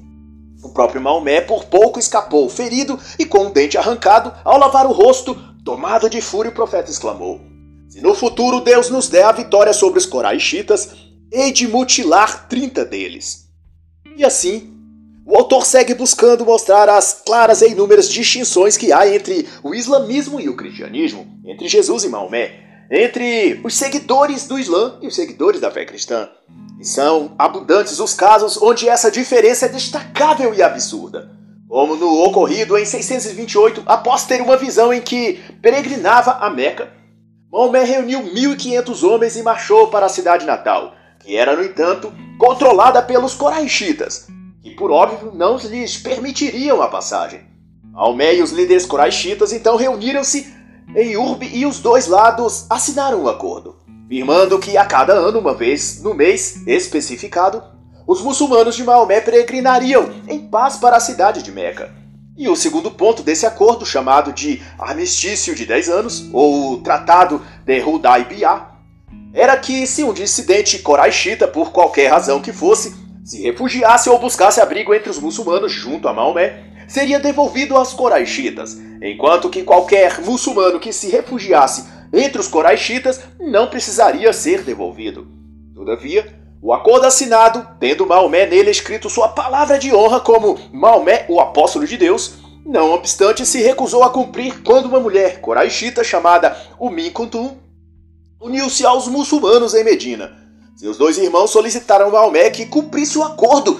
O 0.61 0.69
próprio 0.69 1.01
Maomé 1.01 1.41
por 1.41 1.65
pouco 1.65 1.97
escapou, 1.97 2.47
ferido 2.47 2.99
e 3.17 3.25
com 3.25 3.39
o 3.39 3.47
um 3.47 3.51
dente 3.51 3.77
arrancado, 3.77 4.31
ao 4.43 4.59
lavar 4.59 4.85
o 4.85 4.91
rosto, 4.91 5.35
tomado 5.65 6.09
de 6.09 6.21
fúria, 6.21 6.51
o 6.51 6.53
profeta 6.53 6.91
exclamou: 6.91 7.41
Se 7.89 8.01
no 8.01 8.13
futuro 8.13 8.59
Deus 8.59 8.89
nos 8.89 9.07
der 9.07 9.23
a 9.23 9.31
vitória 9.31 9.73
sobre 9.73 9.97
os 9.97 10.05
Coraixitas, 10.05 10.89
hei 11.31 11.51
de 11.51 11.67
mutilar 11.67 12.47
30 12.47 12.85
deles. 12.85 13.49
E 14.15 14.23
assim, 14.23 14.70
o 15.31 15.37
autor 15.37 15.65
segue 15.65 15.93
buscando 15.93 16.45
mostrar 16.45 16.89
as 16.89 17.21
claras 17.25 17.61
e 17.61 17.69
inúmeras 17.69 18.09
distinções 18.09 18.75
que 18.75 18.91
há 18.91 19.07
entre 19.07 19.47
o 19.63 19.73
islamismo 19.73 20.41
e 20.41 20.49
o 20.49 20.57
cristianismo, 20.57 21.25
entre 21.45 21.69
Jesus 21.69 22.03
e 22.03 22.09
Maomé, 22.09 22.51
entre 22.91 23.61
os 23.63 23.73
seguidores 23.73 24.45
do 24.45 24.59
Islã 24.59 24.99
e 25.01 25.07
os 25.07 25.15
seguidores 25.15 25.61
da 25.61 25.71
fé 25.71 25.85
cristã. 25.85 26.27
E 26.81 26.85
são 26.85 27.33
abundantes 27.39 27.97
os 28.01 28.13
casos 28.13 28.61
onde 28.61 28.89
essa 28.89 29.09
diferença 29.09 29.67
é 29.67 29.69
destacável 29.69 30.53
e 30.53 30.61
absurda, 30.61 31.31
como 31.69 31.95
no 31.95 32.25
ocorrido 32.25 32.77
em 32.77 32.83
628, 32.83 33.83
após 33.85 34.25
ter 34.25 34.41
uma 34.41 34.57
visão 34.57 34.93
em 34.93 34.99
que 34.99 35.39
peregrinava 35.61 36.31
a 36.45 36.49
Meca. 36.49 36.91
Maomé 37.49 37.85
reuniu 37.85 38.19
1.500 38.19 39.07
homens 39.07 39.37
e 39.37 39.43
marchou 39.43 39.87
para 39.87 40.07
a 40.07 40.09
cidade 40.09 40.45
natal, 40.45 40.93
que 41.21 41.37
era, 41.37 41.55
no 41.55 41.63
entanto, 41.63 42.11
controlada 42.37 43.01
pelos 43.01 43.33
Coraixitas, 43.33 44.27
que 44.61 44.71
por 44.71 44.91
óbvio 44.91 45.31
não 45.33 45.57
lhes 45.57 45.97
permitiriam 45.97 46.81
a 46.81 46.87
passagem. 46.87 47.41
Maomé 47.91 48.35
e 48.35 48.41
os 48.41 48.51
líderes 48.51 48.85
coraixitas 48.85 49.51
então 49.51 49.75
reuniram-se 49.75 50.53
em 50.95 51.17
Urbe 51.17 51.49
e 51.53 51.65
os 51.65 51.79
dois 51.79 52.07
lados 52.07 52.65
assinaram 52.69 53.19
o 53.19 53.23
um 53.23 53.27
acordo, 53.27 53.75
firmando 54.07 54.59
que 54.59 54.77
a 54.77 54.85
cada 54.85 55.13
ano, 55.13 55.39
uma 55.39 55.53
vez 55.53 56.01
no 56.01 56.13
mês 56.13 56.65
especificado, 56.67 57.63
os 58.07 58.21
muçulmanos 58.21 58.75
de 58.75 58.83
Maomé 58.83 59.21
peregrinariam 59.21 60.09
em 60.27 60.39
paz 60.47 60.77
para 60.77 60.97
a 60.97 60.99
cidade 60.99 61.41
de 61.41 61.51
Meca. 61.51 61.93
E 62.37 62.47
o 62.49 62.55
segundo 62.55 62.91
ponto 62.91 63.23
desse 63.23 63.45
acordo, 63.45 63.85
chamado 63.85 64.33
de 64.33 64.61
Armistício 64.79 65.53
de 65.53 65.65
10 65.65 65.89
anos, 65.89 66.29
ou 66.33 66.81
Tratado 66.81 67.41
de 67.65 67.81
Hudaybiyah, 67.81 68.71
era 69.33 69.55
que 69.57 69.85
se 69.85 70.03
um 70.03 70.13
dissidente 70.13 70.79
coraixita, 70.79 71.47
por 71.47 71.71
qualquer 71.71 72.09
razão 72.09 72.41
que 72.41 72.51
fosse, 72.51 72.95
se 73.23 73.41
refugiasse 73.41 74.09
ou 74.09 74.19
buscasse 74.19 74.59
abrigo 74.59 74.93
entre 74.93 75.09
os 75.09 75.19
muçulmanos 75.19 75.71
junto 75.71 76.07
a 76.07 76.13
Maomé, 76.13 76.63
seria 76.87 77.19
devolvido 77.19 77.77
aos 77.77 77.93
coraixitas, 77.93 78.77
enquanto 79.01 79.49
que 79.49 79.63
qualquer 79.63 80.21
muçulmano 80.21 80.79
que 80.79 80.91
se 80.91 81.09
refugiasse 81.09 81.89
entre 82.13 82.41
os 82.41 82.47
coraixitas 82.47 83.21
não 83.39 83.67
precisaria 83.67 84.33
ser 84.33 84.63
devolvido. 84.63 85.27
Todavia, 85.73 86.27
o 86.61 86.73
acordo 86.73 87.05
assinado, 87.05 87.65
tendo 87.79 88.05
Maomé 88.05 88.45
nele 88.45 88.69
escrito 88.69 89.09
sua 89.09 89.29
palavra 89.29 89.79
de 89.79 89.93
honra 89.93 90.19
como 90.19 90.59
Maomé, 90.71 91.25
o 91.29 91.39
apóstolo 91.39 91.87
de 91.87 91.97
Deus, 91.97 92.35
não 92.65 92.91
obstante 92.91 93.45
se 93.45 93.61
recusou 93.61 94.03
a 94.03 94.09
cumprir 94.09 94.61
quando 94.61 94.85
uma 94.85 94.99
mulher 94.99 95.41
coraixita 95.41 96.03
chamada 96.03 96.55
Umin 96.79 97.09
Kuntum 97.09 97.57
uniu-se 98.39 98.85
aos 98.85 99.07
muçulmanos 99.07 99.73
em 99.73 99.83
Medina, 99.83 100.40
seus 100.81 100.97
dois 100.97 101.15
irmãos 101.19 101.51
solicitaram 101.51 102.07
a 102.07 102.09
Maomé 102.09 102.49
que 102.49 102.65
cumprisse 102.65 103.15
o 103.15 103.21
acordo 103.21 103.79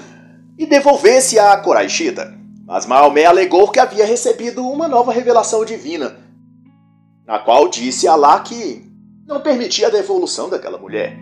e 0.55 0.67
devolvesse 0.67 1.39
a 1.39 1.57
Coraixita. 1.57 2.31
Mas 2.63 2.85
Maomé 2.85 3.25
alegou 3.25 3.67
que 3.71 3.79
havia 3.79 4.05
recebido 4.05 4.63
uma 4.63 4.87
nova 4.87 5.11
revelação 5.11 5.65
divina 5.65 6.15
na 7.25 7.39
qual 7.39 7.67
disse 7.67 8.07
Alá 8.07 8.39
que 8.41 8.85
não 9.25 9.41
permitia 9.41 9.87
a 9.87 9.89
devolução 9.89 10.47
daquela 10.47 10.77
mulher. 10.77 11.17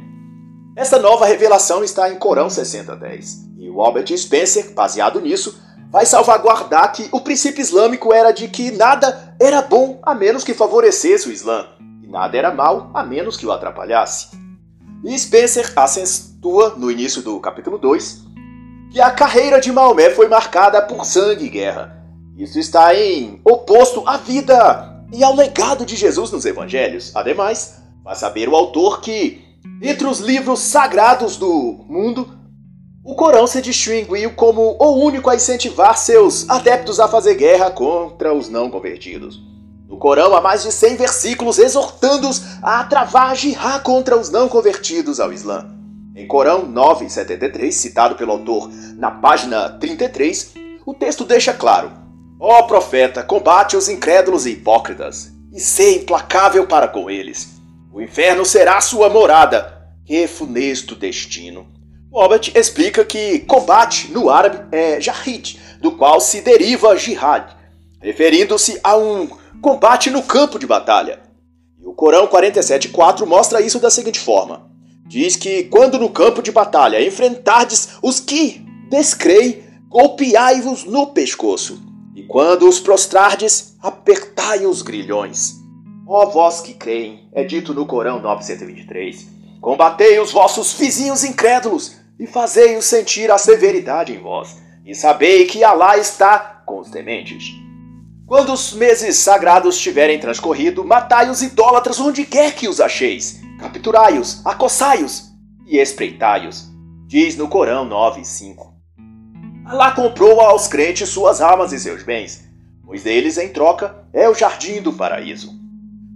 Esta 0.75 0.99
nova 0.99 1.25
revelação 1.25 1.81
está 1.81 2.11
em 2.11 2.17
Corão 2.17 2.47
60.10, 2.47 3.57
e 3.57 3.69
o 3.69 3.79
Albert 3.79 4.17
Spencer, 4.17 4.73
baseado 4.73 5.21
nisso, 5.21 5.61
vai 5.89 6.05
salvaguardar 6.05 6.91
que 6.91 7.07
o 7.13 7.21
princípio 7.21 7.61
islâmico 7.61 8.11
era 8.11 8.33
de 8.33 8.49
que 8.49 8.69
nada 8.71 9.33
era 9.39 9.61
bom 9.61 9.97
a 10.03 10.13
menos 10.13 10.43
que 10.43 10.53
favorecesse 10.53 11.29
o 11.29 11.31
Islã, 11.31 11.67
e 12.03 12.07
nada 12.07 12.37
era 12.37 12.53
mal 12.53 12.91
a 12.93 13.01
menos 13.01 13.37
que 13.37 13.45
o 13.45 13.51
atrapalhasse. 13.53 14.48
E 15.03 15.17
Spencer 15.17 15.71
acentua 15.77 16.75
no 16.77 16.91
início 16.91 17.21
do 17.21 17.39
capítulo 17.39 17.77
2 17.77 18.27
que 18.91 18.99
a 18.99 19.11
carreira 19.11 19.61
de 19.61 19.71
Maomé 19.71 20.09
foi 20.09 20.27
marcada 20.27 20.81
por 20.81 21.05
sangue 21.05 21.45
e 21.45 21.49
guerra. 21.49 22.03
Isso 22.37 22.59
está 22.59 22.93
em 22.95 23.39
oposto 23.45 24.03
à 24.05 24.17
vida 24.17 25.05
e 25.13 25.23
ao 25.23 25.35
legado 25.35 25.85
de 25.85 25.95
Jesus 25.95 26.31
nos 26.31 26.45
evangelhos. 26.45 27.15
Ademais, 27.15 27.81
vai 28.03 28.15
saber 28.15 28.49
o 28.49 28.55
autor 28.55 28.99
que, 29.01 29.41
entre 29.81 30.07
os 30.07 30.19
livros 30.19 30.59
sagrados 30.59 31.37
do 31.37 31.85
mundo, 31.87 32.27
o 33.03 33.15
Corão 33.15 33.47
se 33.47 33.61
distinguiu 33.61 34.33
como 34.35 34.75
o 34.79 35.05
único 35.05 35.29
a 35.29 35.35
incentivar 35.35 35.97
seus 35.97 36.49
adeptos 36.49 36.99
a 36.99 37.07
fazer 37.07 37.35
guerra 37.35 37.71
contra 37.71 38.33
os 38.33 38.49
não 38.49 38.69
convertidos. 38.69 39.48
No 39.89 39.97
Corão 39.97 40.35
há 40.35 40.39
mais 40.39 40.61
de 40.61 40.71
100 40.71 40.97
versículos 40.97 41.57
exortando-os 41.57 42.43
a 42.61 42.83
travar 42.83 43.35
jihad 43.35 43.81
contra 43.81 44.15
os 44.15 44.29
não 44.29 44.47
convertidos 44.47 45.19
ao 45.19 45.33
Islã. 45.33 45.67
Em 46.15 46.27
Corão 46.27 46.71
9:73, 46.71 47.71
citado 47.71 48.15
pelo 48.15 48.33
autor 48.33 48.69
na 48.95 49.09
página 49.09 49.67
33, 49.79 50.53
o 50.85 50.93
texto 50.93 51.25
deixa 51.25 51.53
claro: 51.53 51.91
Ó 52.39 52.59
oh, 52.59 52.67
profeta, 52.67 53.23
combate 53.23 53.75
os 53.75 53.89
incrédulos 53.89 54.45
e 54.45 54.51
hipócritas, 54.51 55.31
e 55.51 55.59
sê 55.59 55.95
implacável 55.95 56.67
para 56.67 56.87
com 56.87 57.09
eles. 57.09 57.59
O 57.91 57.99
inferno 57.99 58.45
será 58.45 58.79
sua 58.81 59.09
morada. 59.09 59.77
Que 60.05 60.27
funesto 60.27 60.95
destino. 60.95 61.67
Robert 62.11 62.51
explica 62.55 63.03
que 63.03 63.39
combate 63.39 64.11
no 64.11 64.29
árabe 64.29 64.59
é 64.71 65.01
jahid, 65.01 65.59
do 65.81 65.91
qual 65.91 66.19
se 66.19 66.41
deriva 66.41 66.97
jihad, 66.97 67.55
referindo-se 68.01 68.79
a 68.83 68.97
um 68.97 69.29
combate 69.61 70.09
no 70.09 70.23
campo 70.23 70.57
de 70.57 70.65
batalha. 70.65 71.19
E 71.79 71.85
o 71.85 71.93
Corão 71.93 72.27
47.4 72.27 73.25
mostra 73.25 73.61
isso 73.61 73.79
da 73.79 73.89
seguinte 73.89 74.19
forma: 74.19 74.69
Diz 75.05 75.35
que 75.35 75.63
quando 75.63 75.97
no 75.97 76.09
campo 76.09 76.41
de 76.41 76.51
batalha 76.51 77.05
enfrentardes 77.05 77.89
os 78.01 78.19
que 78.19 78.65
descreem, 78.89 79.63
golpeai-vos 79.87 80.83
no 80.83 81.07
pescoço, 81.07 81.81
e 82.15 82.23
quando 82.23 82.67
os 82.67 82.79
prostrardes, 82.79 83.75
apertai 83.81 84.65
os 84.65 84.81
grilhões. 84.81 85.55
Ó 86.07 86.25
vós 86.27 86.61
que 86.61 86.73
creem, 86.73 87.27
é 87.33 87.43
dito 87.43 87.73
no 87.73 87.85
Corão 87.85 88.19
923, 88.19 89.27
combatei 89.61 90.19
os 90.19 90.31
vossos 90.31 90.73
vizinhos 90.73 91.23
incrédulos 91.23 91.97
e 92.19 92.25
fazei-os 92.25 92.85
sentir 92.85 93.31
a 93.31 93.37
severidade 93.37 94.13
em 94.13 94.19
vós, 94.19 94.57
e 94.85 94.95
sabei 94.95 95.45
que 95.45 95.63
Alá 95.63 95.97
está 95.97 96.63
com 96.65 96.79
os 96.79 96.89
tementes. 96.89 97.68
Quando 98.29 98.53
os 98.53 98.73
meses 98.73 99.15
sagrados 99.15 99.75
tiverem 99.79 100.19
transcorrido, 100.19 100.85
matai 100.85 101.31
os 101.31 101.41
idólatras 101.41 101.99
onde 101.99 102.23
quer 102.23 102.53
que 102.53 102.67
os 102.67 102.79
acheis, 102.79 103.39
capturai-os, 103.59 104.45
acossai-os 104.45 105.31
e 105.65 105.79
espreitai-os. 105.79 106.69
Diz 107.07 107.35
no 107.35 107.47
Corão 107.47 107.89
9:5. 107.89 108.71
Alá 109.65 109.93
comprou 109.93 110.41
aos 110.41 110.67
crentes 110.67 111.09
suas 111.09 111.41
almas 111.41 111.73
e 111.73 111.79
seus 111.79 112.03
bens, 112.03 112.47
pois 112.85 113.01
deles 113.01 113.39
em 113.39 113.49
troca 113.49 114.05
é 114.13 114.29
o 114.29 114.35
jardim 114.35 114.79
do 114.79 114.93
paraíso. 114.93 115.51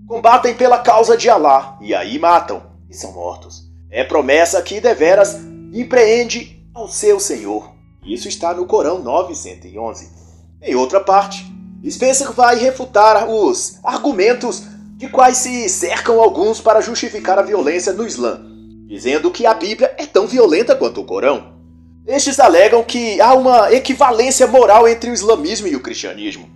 Combatem 0.08 0.53
pela 0.53 0.77
causa 0.77 1.17
de 1.17 1.32
Alá 1.32 1.79
e 1.82 1.96
aí 1.96 2.20
matam 2.20 2.62
e 2.88 2.93
são 2.93 3.12
mortos. 3.12 3.63
É 3.89 4.03
promessa 4.03 4.62
que 4.62 4.79
deveras 4.79 5.34
empreende 5.74 6.63
ao 6.75 6.88
seu 6.88 7.20
Senhor. 7.20 7.74
Isso 8.05 8.27
está 8.27 8.53
no 8.53 8.67
Corão 8.67 9.00
911. 9.00 10.12
Em 10.62 10.75
outra 10.75 11.00
parte, 11.00 11.52
Spencer 11.90 12.32
vai 12.32 12.56
refutar 12.56 13.30
os 13.30 13.80
argumentos 13.84 14.63
de 14.96 15.10
quais 15.10 15.38
se 15.38 15.68
cercam 15.68 16.22
alguns 16.22 16.62
para 16.62 16.82
justificar 16.82 17.38
a 17.38 17.42
violência 17.42 17.92
no 17.92 18.08
Islã, 18.08 18.40
dizendo 18.88 19.30
que 19.30 19.46
a 19.46 19.54
Bíblia 19.54 19.94
é 19.98 20.06
tão 20.06 20.25
violenta 20.25 20.75
quanto 20.75 21.02
o 21.02 21.06
Corão. 21.06 21.54
Estes 22.08 22.40
alegam 22.40 22.84
que 22.84 23.20
há 23.20 23.34
uma 23.34 23.72
equivalência 23.74 24.48
moral 24.48 24.88
entre 24.88 25.10
o 25.10 25.13
islamismo 25.13 25.68
e 25.68 25.75
o 25.75 25.82
cristianismo. 25.82 26.50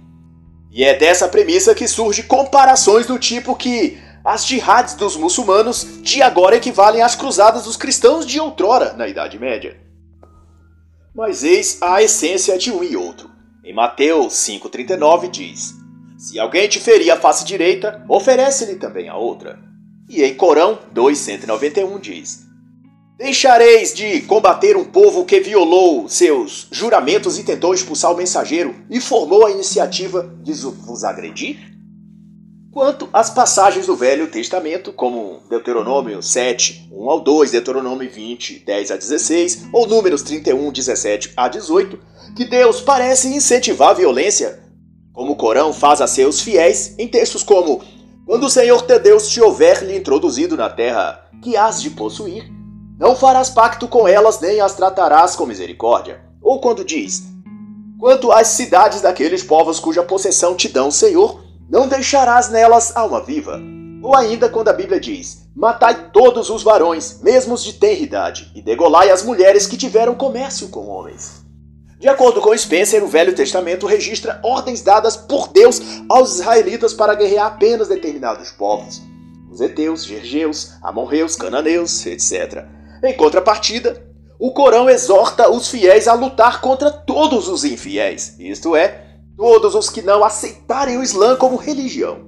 E 0.72 0.84
é 0.84 0.94
dessa 0.94 1.28
premissa 1.28 1.74
que 1.74 1.88
surgem 1.88 2.26
comparações 2.26 3.06
do 3.06 3.18
tipo 3.18 3.56
que 3.56 3.98
as 4.24 4.46
jihads 4.46 4.94
dos 4.94 5.16
muçulmanos 5.16 6.02
de 6.02 6.22
agora 6.22 6.58
equivalem 6.58 7.02
às 7.02 7.16
cruzadas 7.16 7.64
dos 7.64 7.78
cristãos 7.78 8.26
de 8.26 8.40
outrora, 8.40 8.94
na 8.94 9.08
Idade 9.08 9.40
Média. 9.40 9.78
Mas 11.16 11.44
eis 11.44 11.82
a 11.82 12.04
essência 12.04 12.58
de 12.58 12.72
um 12.72 12.84
e 12.84 12.96
outro. 12.96 13.37
Em 13.68 13.74
Mateus 13.74 14.34
5,39 14.36 15.30
diz: 15.30 15.76
Se 16.18 16.40
alguém 16.40 16.70
te 16.70 16.80
ferir 16.80 17.12
a 17.12 17.20
face 17.20 17.44
direita, 17.44 18.02
oferece-lhe 18.08 18.76
também 18.76 19.10
a 19.10 19.18
outra. 19.18 19.60
E 20.08 20.24
em 20.24 20.34
Corão 20.36 20.80
2,191 20.94 22.00
diz: 22.00 22.46
Deixareis 23.18 23.94
de 23.94 24.22
combater 24.22 24.78
um 24.78 24.86
povo 24.86 25.26
que 25.26 25.42
violou 25.42 26.08
seus 26.08 26.70
juramentos 26.72 27.38
e 27.38 27.44
tentou 27.44 27.74
expulsar 27.74 28.14
o 28.14 28.16
mensageiro 28.16 28.74
e 28.90 29.02
formou 29.02 29.46
a 29.46 29.52
iniciativa 29.52 30.34
de 30.42 30.54
vos 30.54 31.04
agredir? 31.04 31.77
Quanto 32.78 33.10
às 33.12 33.32
passagens 33.32 33.88
do 33.88 33.96
Velho 33.96 34.28
Testamento, 34.28 34.94
como 34.94 35.40
Deuteronômio 35.50 36.22
7, 36.22 36.88
1 36.92 37.10
ao 37.10 37.20
2, 37.20 37.50
Deuteronômio 37.50 38.08
20, 38.08 38.60
10 38.60 38.92
a 38.92 38.96
16, 38.96 39.70
ou 39.74 39.88
Números 39.88 40.22
31, 40.22 40.72
17 40.72 41.34
a 41.36 41.48
18, 41.48 42.00
que 42.36 42.46
Deus 42.46 42.80
parece 42.80 43.30
incentivar 43.30 43.90
a 43.90 43.94
violência, 43.96 44.60
como 45.12 45.32
o 45.32 45.36
Corão 45.36 45.74
faz 45.74 46.02
a 46.02 46.08
seus 46.08 46.40
fiéis, 46.40 46.94
em 47.00 47.08
textos 47.08 47.42
como 47.42 47.82
Quando 48.28 48.46
o 48.46 48.50
Senhor 48.50 48.84
teu 48.84 49.00
Deus 49.00 49.28
te 49.28 49.42
houver 49.42 49.84
lhe 49.84 49.98
introduzido 49.98 50.56
na 50.56 50.70
terra 50.70 51.28
que 51.42 51.58
has 51.58 51.82
de 51.82 51.90
possuir, 51.90 52.48
não 53.00 53.16
farás 53.16 53.50
pacto 53.50 53.88
com 53.88 54.08
elas 54.08 54.40
nem 54.40 54.62
as 54.62 54.76
tratarás 54.76 55.36
com 55.36 55.48
misericórdia. 55.48 56.22
Ou 56.40 56.62
quando 56.62 56.86
diz, 56.86 57.24
Quanto 58.00 58.32
às 58.32 58.50
cidades 58.50 59.02
daqueles 59.02 59.42
povos 59.42 59.80
cuja 59.80 60.04
possessão 60.04 60.56
te 60.56 60.70
dão 60.70 60.92
Senhor, 60.92 61.47
não 61.70 61.88
deixarás 61.88 62.50
nelas 62.50 62.96
alma 62.96 63.22
viva. 63.22 63.60
Ou 64.02 64.16
ainda 64.16 64.48
quando 64.48 64.70
a 64.70 64.74
Bíblia 64.74 65.00
diz: 65.00 65.48
Matai 65.56 66.12
todos 66.12 66.50
os 66.50 66.64
varões, 66.64 67.20
mesmo 67.22 67.56
os 67.56 67.64
de 67.64 67.74
tenra 67.74 68.00
idade, 68.00 68.52
e 68.56 68.62
degolai 68.62 69.10
as 69.10 69.24
mulheres 69.24 69.66
que 69.66 69.76
tiveram 69.76 70.16
comércio 70.16 70.70
com 70.70 70.88
homens. 70.88 71.46
De 72.00 72.08
acordo 72.08 72.40
com 72.42 72.56
Spencer, 72.56 73.04
o 73.04 73.08
Velho 73.08 73.34
Testamento 73.34 73.88
registra 73.88 74.40
ordens 74.44 74.84
dadas 74.84 75.18
por 75.18 75.48
Deus 75.48 75.82
aos 76.08 76.36
israelitas 76.36 76.94
para 76.94 77.16
guerrear 77.16 77.48
apenas 77.48 77.88
determinados 77.88 78.52
povos: 78.52 79.02
os 79.52 79.62
heteus, 79.62 80.06
gergeus, 80.06 80.74
amorreus, 80.84 81.36
cananeus, 81.36 82.06
etc. 82.06 82.66
Em 83.04 83.16
contrapartida, 83.18 84.06
o 84.40 84.52
Corão 84.52 84.88
exorta 84.88 85.50
os 85.50 85.70
fiéis 85.70 86.08
a 86.08 86.14
lutar 86.14 86.62
contra 86.62 86.92
todos 86.92 87.48
os 87.48 87.64
infiéis, 87.64 88.36
isto 88.38 88.76
é, 88.76 89.07
todos 89.38 89.76
os 89.76 89.90
que 89.90 90.02
não 90.02 90.24
aceitarem 90.24 90.98
o 90.98 91.04
Islã 91.04 91.36
como 91.36 91.56
religião. 91.56 92.26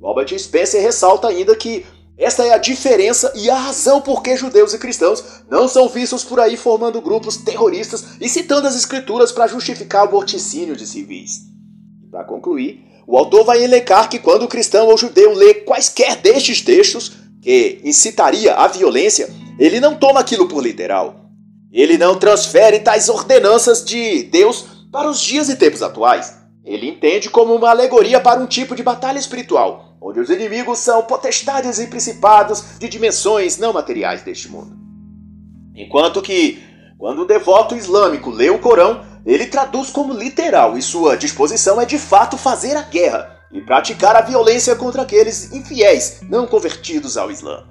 Robert 0.00 0.38
Spencer 0.38 0.82
ressalta 0.82 1.28
ainda 1.28 1.56
que 1.56 1.86
esta 2.18 2.44
é 2.44 2.52
a 2.52 2.58
diferença 2.58 3.32
e 3.34 3.48
a 3.48 3.56
razão 3.56 4.00
por 4.00 4.22
que 4.22 4.36
judeus 4.36 4.74
e 4.74 4.78
cristãos 4.78 5.24
não 5.50 5.66
são 5.66 5.88
vistos 5.88 6.22
por 6.22 6.38
aí 6.38 6.56
formando 6.56 7.00
grupos 7.00 7.38
terroristas 7.38 8.04
e 8.20 8.28
citando 8.28 8.68
as 8.68 8.76
escrituras 8.76 9.32
para 9.32 9.46
justificar 9.46 10.06
o 10.06 10.12
morticínio 10.12 10.76
de 10.76 10.86
civis. 10.86 11.40
Para 12.10 12.24
concluir, 12.24 12.84
o 13.06 13.16
autor 13.16 13.44
vai 13.44 13.64
elencar 13.64 14.10
que 14.10 14.18
quando 14.18 14.42
o 14.42 14.48
cristão 14.48 14.88
ou 14.88 14.98
judeu 14.98 15.32
lê 15.32 15.54
quaisquer 15.54 16.16
destes 16.16 16.60
textos 16.60 17.12
que 17.40 17.80
incitaria 17.82 18.54
à 18.54 18.68
violência, 18.68 19.28
ele 19.58 19.80
não 19.80 19.96
toma 19.96 20.20
aquilo 20.20 20.46
por 20.46 20.62
literal. 20.62 21.30
Ele 21.72 21.96
não 21.96 22.18
transfere 22.18 22.80
tais 22.80 23.08
ordenanças 23.08 23.82
de 23.82 24.24
Deus 24.24 24.66
para 24.92 25.08
os 25.08 25.18
dias 25.18 25.48
e 25.48 25.56
tempos 25.56 25.82
atuais. 25.82 26.41
Ele 26.64 26.88
entende 26.88 27.28
como 27.28 27.54
uma 27.54 27.70
alegoria 27.70 28.20
para 28.20 28.40
um 28.40 28.46
tipo 28.46 28.76
de 28.76 28.84
batalha 28.84 29.18
espiritual, 29.18 29.96
onde 30.00 30.20
os 30.20 30.30
inimigos 30.30 30.78
são 30.78 31.02
potestades 31.02 31.80
e 31.80 31.88
principados 31.88 32.78
de 32.78 32.88
dimensões 32.88 33.58
não 33.58 33.72
materiais 33.72 34.22
deste 34.22 34.48
mundo. 34.48 34.76
Enquanto 35.74 36.22
que, 36.22 36.62
quando 36.98 37.22
o 37.22 37.26
devoto 37.26 37.74
islâmico 37.74 38.30
lê 38.30 38.48
o 38.48 38.60
Corão, 38.60 39.04
ele 39.26 39.46
traduz 39.46 39.90
como 39.90 40.12
literal 40.12 40.78
e 40.78 40.82
sua 40.82 41.16
disposição 41.16 41.80
é 41.80 41.84
de 41.84 41.98
fato 41.98 42.36
fazer 42.36 42.76
a 42.76 42.82
guerra 42.82 43.40
e 43.50 43.60
praticar 43.60 44.14
a 44.14 44.20
violência 44.22 44.76
contra 44.76 45.02
aqueles 45.02 45.52
infiéis 45.52 46.20
não 46.28 46.46
convertidos 46.46 47.16
ao 47.16 47.30
Islã. 47.30 47.64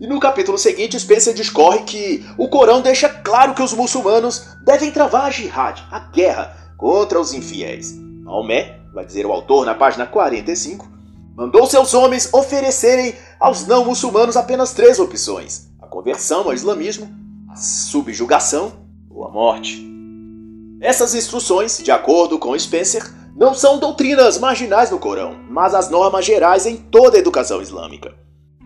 E 0.00 0.06
no 0.06 0.18
capítulo 0.18 0.58
seguinte, 0.58 0.98
Spencer 0.98 1.34
discorre 1.34 1.82
que 1.82 2.24
o 2.38 2.48
Corão 2.48 2.80
deixa 2.80 3.08
claro 3.08 3.54
que 3.54 3.62
os 3.62 3.72
muçulmanos 3.72 4.46
devem 4.64 4.90
travar 4.90 5.26
a 5.26 5.30
jihad, 5.30 5.82
a 5.90 6.00
guerra, 6.00 6.74
contra 6.76 7.20
os 7.20 7.32
infiéis. 7.32 7.94
Maomé, 8.24 8.80
vai 8.94 9.04
dizer 9.04 9.26
o 9.26 9.32
autor 9.32 9.66
na 9.66 9.74
página 9.74 10.06
45, 10.06 10.88
mandou 11.36 11.66
seus 11.66 11.92
homens 11.92 12.32
oferecerem 12.32 13.14
aos 13.38 13.66
não 13.66 13.84
muçulmanos 13.84 14.34
apenas 14.34 14.72
três 14.72 14.98
opções: 14.98 15.68
a 15.80 15.86
conversão 15.86 16.40
ao 16.44 16.54
islamismo, 16.54 17.06
a 17.50 17.56
subjugação 17.56 18.72
ou 19.10 19.26
a 19.26 19.30
morte. 19.30 19.86
Essas 20.80 21.14
instruções, 21.14 21.78
de 21.78 21.90
acordo 21.90 22.38
com 22.38 22.58
Spencer, 22.58 23.04
não 23.36 23.52
são 23.52 23.78
doutrinas 23.78 24.38
marginais 24.38 24.90
no 24.90 24.98
Corão, 24.98 25.36
mas 25.50 25.74
as 25.74 25.90
normas 25.90 26.24
gerais 26.24 26.64
em 26.64 26.76
toda 26.76 27.16
a 27.16 27.20
educação 27.20 27.60
islâmica. 27.60 28.14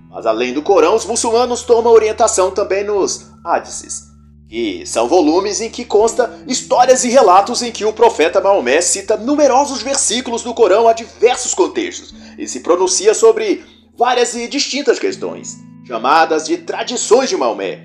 Mas 0.08 0.24
além 0.24 0.52
do 0.54 0.62
Corão, 0.62 0.94
os 0.94 1.04
muçulmanos 1.04 1.62
tomam 1.62 1.92
orientação 1.92 2.50
também 2.50 2.84
nos 2.84 3.26
Hadices, 3.44 4.07
que 4.48 4.86
são 4.86 5.06
volumes 5.06 5.60
em 5.60 5.68
que 5.68 5.84
consta 5.84 6.42
histórias 6.46 7.04
e 7.04 7.10
relatos 7.10 7.62
em 7.62 7.70
que 7.70 7.84
o 7.84 7.92
profeta 7.92 8.40
Maomé 8.40 8.80
cita 8.80 9.16
numerosos 9.16 9.82
versículos 9.82 10.42
do 10.42 10.54
Corão 10.54 10.88
a 10.88 10.94
diversos 10.94 11.52
contextos 11.52 12.14
e 12.38 12.48
se 12.48 12.60
pronuncia 12.60 13.12
sobre 13.12 13.62
várias 13.96 14.34
e 14.34 14.48
distintas 14.48 14.98
questões, 14.98 15.58
chamadas 15.86 16.46
de 16.46 16.56
tradições 16.56 17.28
de 17.28 17.36
Maomé. 17.36 17.84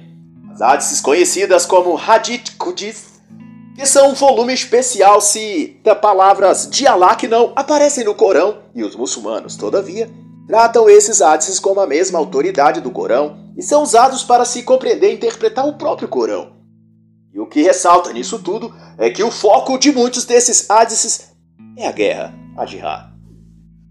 As 0.53 0.61
hadices 0.61 1.01
conhecidas 1.01 1.65
como 1.65 1.97
Hadith 1.97 2.55
Qudis, 2.57 3.19
que 3.75 3.85
são 3.85 4.11
um 4.11 4.13
volume 4.13 4.53
especial 4.53 5.19
se 5.19 5.77
da 5.83 5.95
palavras 5.95 6.69
de 6.69 6.87
Alá 6.87 7.15
que 7.15 7.27
não 7.27 7.51
aparecem 7.55 8.05
no 8.05 8.15
Corão, 8.15 8.59
e 8.73 8.83
os 8.83 8.95
muçulmanos, 8.95 9.57
todavia, 9.57 10.09
tratam 10.47 10.87
esses 10.87 11.21
hadices 11.21 11.59
como 11.59 11.81
a 11.81 11.87
mesma 11.87 12.19
autoridade 12.19 12.79
do 12.79 12.91
Corão 12.91 13.51
e 13.57 13.63
são 13.63 13.81
usados 13.81 14.23
para 14.23 14.45
se 14.45 14.63
compreender 14.63 15.11
e 15.11 15.15
interpretar 15.15 15.67
o 15.67 15.73
próprio 15.73 16.07
Corão. 16.07 16.52
E 17.33 17.39
o 17.39 17.47
que 17.47 17.63
ressalta 17.63 18.13
nisso 18.13 18.37
tudo 18.37 18.71
é 18.95 19.09
que 19.09 19.23
o 19.23 19.31
foco 19.31 19.79
de 19.79 19.91
muitos 19.91 20.23
desses 20.23 20.69
hadices 20.69 21.31
é 21.75 21.87
a 21.87 21.91
guerra, 21.91 22.31
a 22.55 22.63
jihad. 22.63 23.11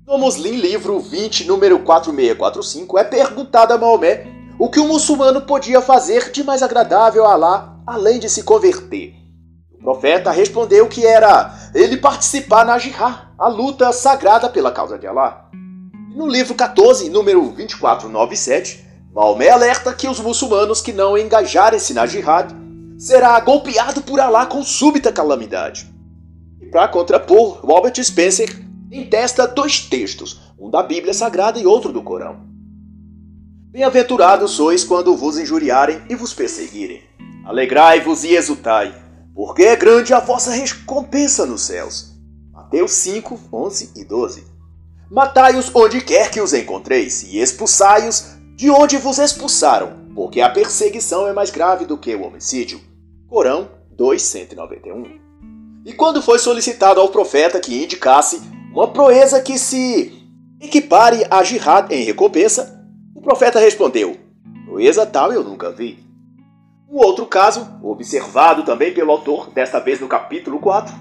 No 0.07 0.17
Muslim 0.17 0.53
livro 0.53 1.01
20, 1.01 1.47
número 1.47 1.81
4645, 1.81 2.99
é 2.99 3.05
perguntado 3.05 3.73
a 3.73 3.79
Maomé 3.79 4.29
o 4.61 4.71
que 4.71 4.79
um 4.79 4.87
muçulmano 4.87 5.41
podia 5.41 5.81
fazer 5.81 6.31
de 6.31 6.45
mais 6.45 6.63
agradável 6.63 7.27
a 7.27 7.33
Alá 7.33 7.83
além 7.85 8.21
de 8.21 8.31
se 8.31 8.45
converter. 8.45 9.13
O 9.73 9.79
profeta 9.79 10.31
respondeu 10.31 10.87
que 10.87 11.05
era 11.05 11.53
ele 11.75 11.97
participar 11.97 12.65
na 12.65 12.79
jihad, 12.79 13.27
a 13.37 13.49
luta 13.49 13.93
sagrada 13.93 14.49
pela 14.49 14.71
causa 14.71 14.97
de 14.97 15.09
Alá. 15.09 15.51
No 16.15 16.29
livro 16.29 16.55
14, 16.55 17.11
número 17.11 17.41
2497, 17.41 18.87
Maomé 19.13 19.49
alerta 19.49 19.93
que 19.93 20.07
os 20.07 20.21
muçulmanos 20.21 20.81
que 20.81 20.93
não 20.93 21.19
engajarem-se 21.19 21.93
na 21.93 22.07
jihad 22.07 22.62
será 23.03 23.41
golpeado 23.41 24.01
por 24.01 24.21
Alá 24.21 24.47
com 24.47 24.63
súbita 24.63 25.13
calamidade. 25.13 25.93
E 26.61 26.67
para 26.67 26.87
contrapor, 26.87 27.59
Robert 27.61 28.01
Spencer 28.01 28.65
entesta 28.93 29.45
dois 29.45 29.81
textos, 29.81 30.41
um 30.57 30.71
da 30.71 30.85
Bíblia 30.85 31.13
Sagrada 31.13 31.59
e 31.59 31.67
outro 31.67 31.93
do 31.93 32.01
Corão. 32.01 32.47
Bem-aventurados 33.73 34.53
sois 34.53 34.85
quando 34.85 35.17
vos 35.17 35.37
injuriarem 35.37 36.01
e 36.09 36.15
vos 36.15 36.33
perseguirem. 36.33 37.03
Alegrai-vos 37.45 38.23
e 38.23 38.37
exultai, 38.37 38.95
porque 39.35 39.65
é 39.65 39.75
grande 39.75 40.15
a 40.15 40.21
vossa 40.21 40.53
recompensa 40.53 41.45
nos 41.45 41.63
céus. 41.63 42.13
Mateus 42.53 42.93
5, 42.93 43.41
11 43.53 43.91
e 43.97 44.05
12. 44.05 44.47
Matai-os 45.11 45.75
onde 45.75 46.01
quer 46.03 46.31
que 46.31 46.41
os 46.41 46.55
encontreis, 46.55 47.25
e 47.25 47.41
expulsai-os 47.41 48.37
de 48.55 48.71
onde 48.71 48.97
vos 48.97 49.19
expulsaram, 49.19 49.93
porque 50.15 50.41
a 50.41 50.49
perseguição 50.49 51.27
é 51.27 51.33
mais 51.33 51.51
grave 51.51 51.85
do 51.85 51.99
que 51.99 52.15
o 52.15 52.23
homicídio. 52.23 52.92
Corão 53.33 53.71
291. 53.97 55.19
E 55.87 55.95
quando 55.95 56.21
foi 56.21 56.39
solicitado 56.39 57.01
ao 57.01 57.09
profeta 57.09 57.59
que 57.59 57.83
indicasse 57.83 58.43
uma 58.75 58.89
proeza 58.89 59.41
que 59.41 59.59
se 59.59 60.13
equipare 60.61 61.27
a 61.31 61.43
jihad 61.43 61.91
em 61.91 62.05
recompensa, 62.05 62.87
o 63.15 63.23
profeta 63.23 63.59
respondeu: 63.59 64.19
Proeza 64.67 65.07
tal 65.07 65.33
eu 65.33 65.43
nunca 65.43 65.73
vi. 65.73 65.99
Um 66.87 66.99
outro 66.99 67.25
caso, 67.25 67.67
observado 67.83 68.65
também 68.65 68.93
pelo 68.93 69.11
autor, 69.11 69.49
desta 69.49 69.81
vez 69.81 69.99
no 69.99 70.09
capítulo 70.09 70.59
4, 70.59 70.95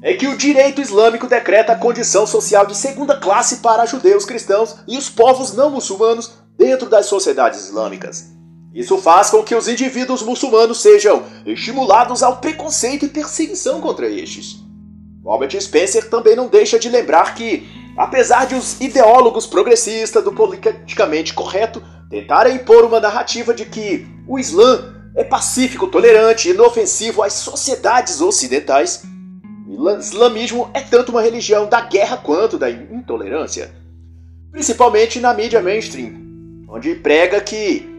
é 0.00 0.14
que 0.14 0.28
o 0.28 0.38
direito 0.38 0.80
islâmico 0.80 1.26
decreta 1.26 1.74
a 1.74 1.78
condição 1.78 2.26
social 2.26 2.64
de 2.64 2.74
segunda 2.74 3.20
classe 3.20 3.58
para 3.58 3.84
judeus 3.84 4.24
cristãos 4.24 4.76
e 4.88 4.96
os 4.96 5.10
povos 5.10 5.52
não 5.52 5.68
muçulmanos 5.68 6.38
dentro 6.56 6.88
das 6.88 7.04
sociedades 7.04 7.66
islâmicas. 7.66 8.34
Isso 8.76 8.98
faz 8.98 9.30
com 9.30 9.42
que 9.42 9.54
os 9.54 9.68
indivíduos 9.68 10.22
muçulmanos 10.22 10.82
sejam 10.82 11.24
estimulados 11.46 12.22
ao 12.22 12.36
preconceito 12.36 13.06
e 13.06 13.08
perseguição 13.08 13.80
contra 13.80 14.06
estes. 14.06 14.62
Robert 15.24 15.58
Spencer 15.58 16.10
também 16.10 16.36
não 16.36 16.46
deixa 16.46 16.78
de 16.78 16.90
lembrar 16.90 17.34
que, 17.34 17.66
apesar 17.96 18.46
de 18.46 18.54
os 18.54 18.78
ideólogos 18.78 19.46
progressistas 19.46 20.22
do 20.22 20.30
politicamente 20.30 21.32
correto 21.32 21.82
tentarem 22.10 22.56
impor 22.56 22.84
uma 22.84 23.00
narrativa 23.00 23.54
de 23.54 23.64
que 23.64 24.06
o 24.28 24.38
Islã 24.38 24.94
é 25.16 25.24
pacífico, 25.24 25.86
tolerante 25.86 26.50
e 26.50 26.52
inofensivo 26.52 27.22
às 27.22 27.32
sociedades 27.32 28.20
ocidentais, 28.20 29.04
o 29.66 29.90
islamismo 29.96 30.70
é 30.74 30.82
tanto 30.82 31.12
uma 31.12 31.22
religião 31.22 31.66
da 31.66 31.80
guerra 31.80 32.18
quanto 32.18 32.58
da 32.58 32.70
intolerância, 32.70 33.74
principalmente 34.52 35.18
na 35.18 35.32
mídia 35.32 35.62
mainstream, 35.62 36.12
onde 36.68 36.94
prega 36.94 37.40
que 37.40 37.95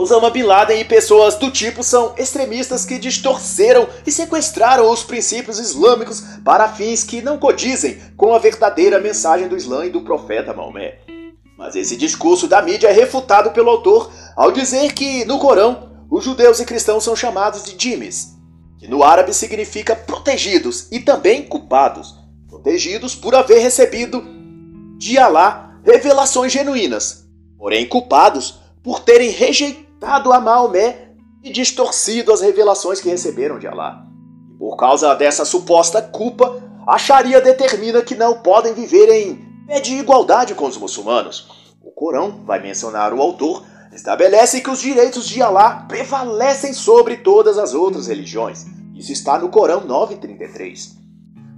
Osama 0.00 0.30
Bin 0.30 0.44
Laden 0.44 0.80
e 0.80 0.84
pessoas 0.86 1.34
do 1.34 1.50
tipo 1.50 1.84
são 1.84 2.14
extremistas 2.16 2.86
que 2.86 2.98
distorceram 2.98 3.86
e 4.06 4.10
sequestraram 4.10 4.90
os 4.90 5.02
princípios 5.02 5.58
islâmicos 5.58 6.22
para 6.42 6.70
fins 6.70 7.04
que 7.04 7.20
não 7.20 7.36
codizem 7.36 8.00
com 8.16 8.34
a 8.34 8.38
verdadeira 8.38 8.98
mensagem 8.98 9.46
do 9.46 9.58
Islã 9.58 9.84
e 9.84 9.90
do 9.90 10.00
profeta 10.00 10.54
Maomé. 10.54 11.00
Mas 11.58 11.76
esse 11.76 11.98
discurso 11.98 12.48
da 12.48 12.62
mídia 12.62 12.88
é 12.88 12.92
refutado 12.92 13.50
pelo 13.50 13.68
autor 13.68 14.10
ao 14.34 14.50
dizer 14.50 14.94
que, 14.94 15.26
no 15.26 15.38
Corão, 15.38 15.90
os 16.10 16.24
judeus 16.24 16.60
e 16.60 16.64
cristãos 16.64 17.04
são 17.04 17.14
chamados 17.14 17.62
de 17.62 17.76
jimis, 17.78 18.38
que 18.78 18.88
no 18.88 19.04
árabe 19.04 19.34
significa 19.34 19.94
protegidos 19.94 20.88
e 20.90 21.00
também 21.00 21.42
culpados, 21.42 22.18
protegidos 22.48 23.14
por 23.14 23.34
haver 23.34 23.58
recebido 23.58 24.24
de 24.96 25.18
Alá 25.18 25.78
revelações 25.84 26.50
genuínas, 26.50 27.28
porém 27.58 27.86
culpados 27.86 28.60
por 28.82 29.00
terem 29.00 29.28
rejeitado 29.28 29.89
a 30.02 30.40
Maomé 30.40 31.10
e 31.42 31.50
distorcido 31.50 32.32
as 32.32 32.40
revelações 32.40 33.00
que 33.00 33.08
receberam 33.08 33.58
de 33.58 33.66
Alá. 33.66 34.06
Por 34.58 34.76
causa 34.76 35.14
dessa 35.14 35.44
suposta 35.44 36.02
culpa, 36.02 36.62
a 36.86 36.98
Sharia 36.98 37.40
determina 37.40 38.02
que 38.02 38.14
não 38.14 38.42
podem 38.42 38.74
viver 38.74 39.08
em 39.08 39.36
pé 39.66 39.80
de 39.80 39.94
igualdade 39.94 40.54
com 40.54 40.66
os 40.66 40.76
muçulmanos. 40.76 41.48
O 41.82 41.90
Corão, 41.90 42.42
vai 42.44 42.60
mencionar 42.60 43.14
o 43.14 43.22
autor, 43.22 43.64
estabelece 43.92 44.60
que 44.60 44.70
os 44.70 44.80
direitos 44.80 45.26
de 45.26 45.42
Alá 45.42 45.86
prevalecem 45.88 46.72
sobre 46.72 47.18
todas 47.18 47.58
as 47.58 47.74
outras 47.74 48.06
religiões. 48.06 48.66
Isso 48.94 49.12
está 49.12 49.38
no 49.38 49.48
Corão 49.48 49.80
9:33. 49.80 50.96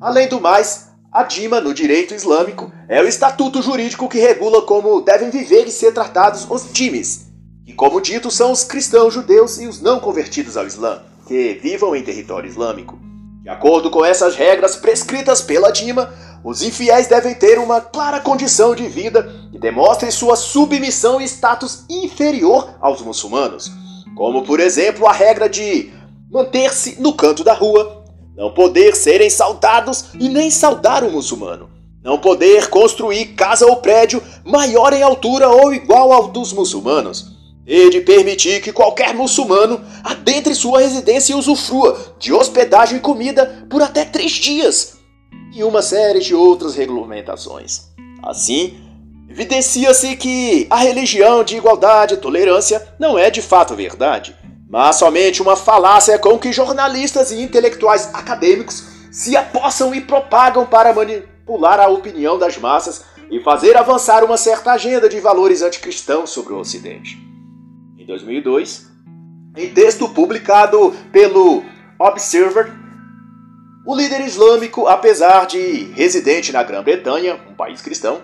Além 0.00 0.28
do 0.28 0.40
mais, 0.40 0.90
a 1.10 1.24
Dima, 1.24 1.60
no 1.60 1.74
direito 1.74 2.14
islâmico, 2.14 2.72
é 2.88 3.02
o 3.02 3.08
estatuto 3.08 3.60
jurídico 3.60 4.08
que 4.08 4.18
regula 4.18 4.62
como 4.62 5.00
devem 5.00 5.30
viver 5.30 5.66
e 5.66 5.70
ser 5.70 5.92
tratados 5.92 6.46
os 6.48 6.72
Dimes, 6.72 7.31
que, 7.64 7.72
como 7.72 8.00
dito, 8.00 8.30
são 8.30 8.52
os 8.52 8.64
cristãos 8.64 9.14
judeus 9.14 9.58
e 9.58 9.66
os 9.66 9.80
não 9.80 10.00
convertidos 10.00 10.56
ao 10.56 10.66
Islã, 10.66 11.02
que 11.26 11.54
vivam 11.62 11.94
em 11.94 12.02
território 12.02 12.48
islâmico. 12.48 12.98
De 13.42 13.48
acordo 13.48 13.90
com 13.90 14.04
essas 14.04 14.36
regras 14.36 14.76
prescritas 14.76 15.40
pela 15.40 15.70
Dima, 15.70 16.12
os 16.44 16.62
infiéis 16.62 17.06
devem 17.06 17.34
ter 17.34 17.58
uma 17.58 17.80
clara 17.80 18.20
condição 18.20 18.74
de 18.74 18.86
vida 18.86 19.32
que 19.50 19.58
demonstre 19.58 20.10
sua 20.10 20.36
submissão 20.36 21.20
e 21.20 21.24
status 21.24 21.84
inferior 21.88 22.76
aos 22.80 23.00
muçulmanos, 23.00 23.70
como, 24.16 24.42
por 24.42 24.60
exemplo, 24.60 25.06
a 25.06 25.12
regra 25.12 25.48
de 25.48 25.92
manter-se 26.30 27.00
no 27.00 27.12
canto 27.14 27.44
da 27.44 27.52
rua, 27.52 28.04
não 28.36 28.52
poder 28.52 28.96
serem 28.96 29.28
saudados 29.28 30.06
e 30.18 30.28
nem 30.28 30.50
saudar 30.50 31.04
o 31.04 31.10
muçulmano. 31.10 31.70
Não 32.02 32.18
poder 32.18 32.68
construir 32.68 33.26
casa 33.34 33.64
ou 33.66 33.76
prédio 33.76 34.20
maior 34.44 34.92
em 34.92 35.02
altura 35.02 35.48
ou 35.48 35.72
igual 35.72 36.12
ao 36.12 36.28
dos 36.28 36.52
muçulmanos. 36.52 37.32
E 37.66 37.90
de 37.90 38.00
permitir 38.00 38.60
que 38.60 38.72
qualquer 38.72 39.14
muçulmano 39.14 39.80
adentre 40.02 40.54
sua 40.54 40.80
residência 40.80 41.32
e 41.32 41.36
usufrua 41.36 42.16
de 42.18 42.32
hospedagem 42.32 42.98
e 42.98 43.00
comida 43.00 43.66
por 43.70 43.82
até 43.82 44.04
três 44.04 44.32
dias. 44.32 44.94
E 45.54 45.62
uma 45.62 45.82
série 45.82 46.20
de 46.20 46.34
outras 46.34 46.74
regulamentações. 46.74 47.88
Assim, 48.22 48.80
evidencia-se 49.28 50.16
que 50.16 50.66
a 50.70 50.76
religião 50.76 51.44
de 51.44 51.56
igualdade 51.56 52.14
e 52.14 52.16
tolerância 52.16 52.94
não 52.98 53.18
é 53.18 53.30
de 53.30 53.42
fato 53.42 53.74
verdade 53.74 54.36
mas 54.72 54.96
somente 54.96 55.42
uma 55.42 55.54
falácia 55.54 56.18
com 56.18 56.38
que 56.38 56.50
jornalistas 56.50 57.30
e 57.30 57.42
intelectuais 57.42 58.08
acadêmicos 58.14 58.84
se 59.10 59.36
apossam 59.36 59.94
e 59.94 60.00
propagam 60.00 60.64
para 60.64 60.94
manipular 60.94 61.78
a 61.78 61.88
opinião 61.88 62.38
das 62.38 62.56
massas 62.56 63.04
e 63.30 63.38
fazer 63.40 63.76
avançar 63.76 64.24
uma 64.24 64.38
certa 64.38 64.72
agenda 64.72 65.10
de 65.10 65.20
valores 65.20 65.60
anticristãos 65.60 66.30
sobre 66.30 66.54
o 66.54 66.58
Ocidente. 66.58 67.31
Em 68.02 68.06
2002, 68.06 68.90
em 69.56 69.72
texto 69.72 70.08
publicado 70.08 70.92
pelo 71.12 71.62
Observer, 72.00 72.72
o 73.86 73.94
líder 73.94 74.22
islâmico, 74.22 74.88
apesar 74.88 75.46
de 75.46 75.84
residente 75.92 76.50
na 76.50 76.64
Grã-Bretanha, 76.64 77.38
um 77.48 77.54
país 77.54 77.80
cristão, 77.80 78.20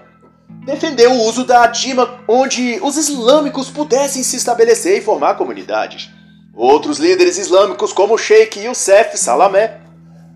defendeu 0.64 1.12
o 1.12 1.23
uso 1.23 1.45
da 1.45 1.64
Dima 1.69 2.19
onde 2.27 2.81
os 2.83 2.97
islâmicos 2.97 3.71
pudessem 3.71 4.25
se 4.25 4.35
estabelecer 4.35 4.99
e 4.99 5.01
formar 5.01 5.37
comunidades. 5.37 6.11
Outros 6.53 6.99
líderes 6.99 7.38
islâmicos, 7.38 7.93
como 7.93 8.14
o 8.14 8.19
Sheikh 8.19 8.59
Youssef 8.59 9.17
Salamé, 9.17 9.81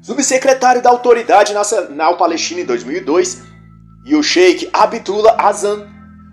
subsecretário 0.01 0.81
da 0.81 0.91
Autoridade 0.91 1.53
Nacional 1.53 2.17
Palestina 2.17 2.61
em 2.61 2.65
2002, 2.65 3.43
e 4.07 4.15
o 4.15 4.23
Sheikh 4.23 4.71
Abdullah 4.73 5.35
Azam, 5.37 5.92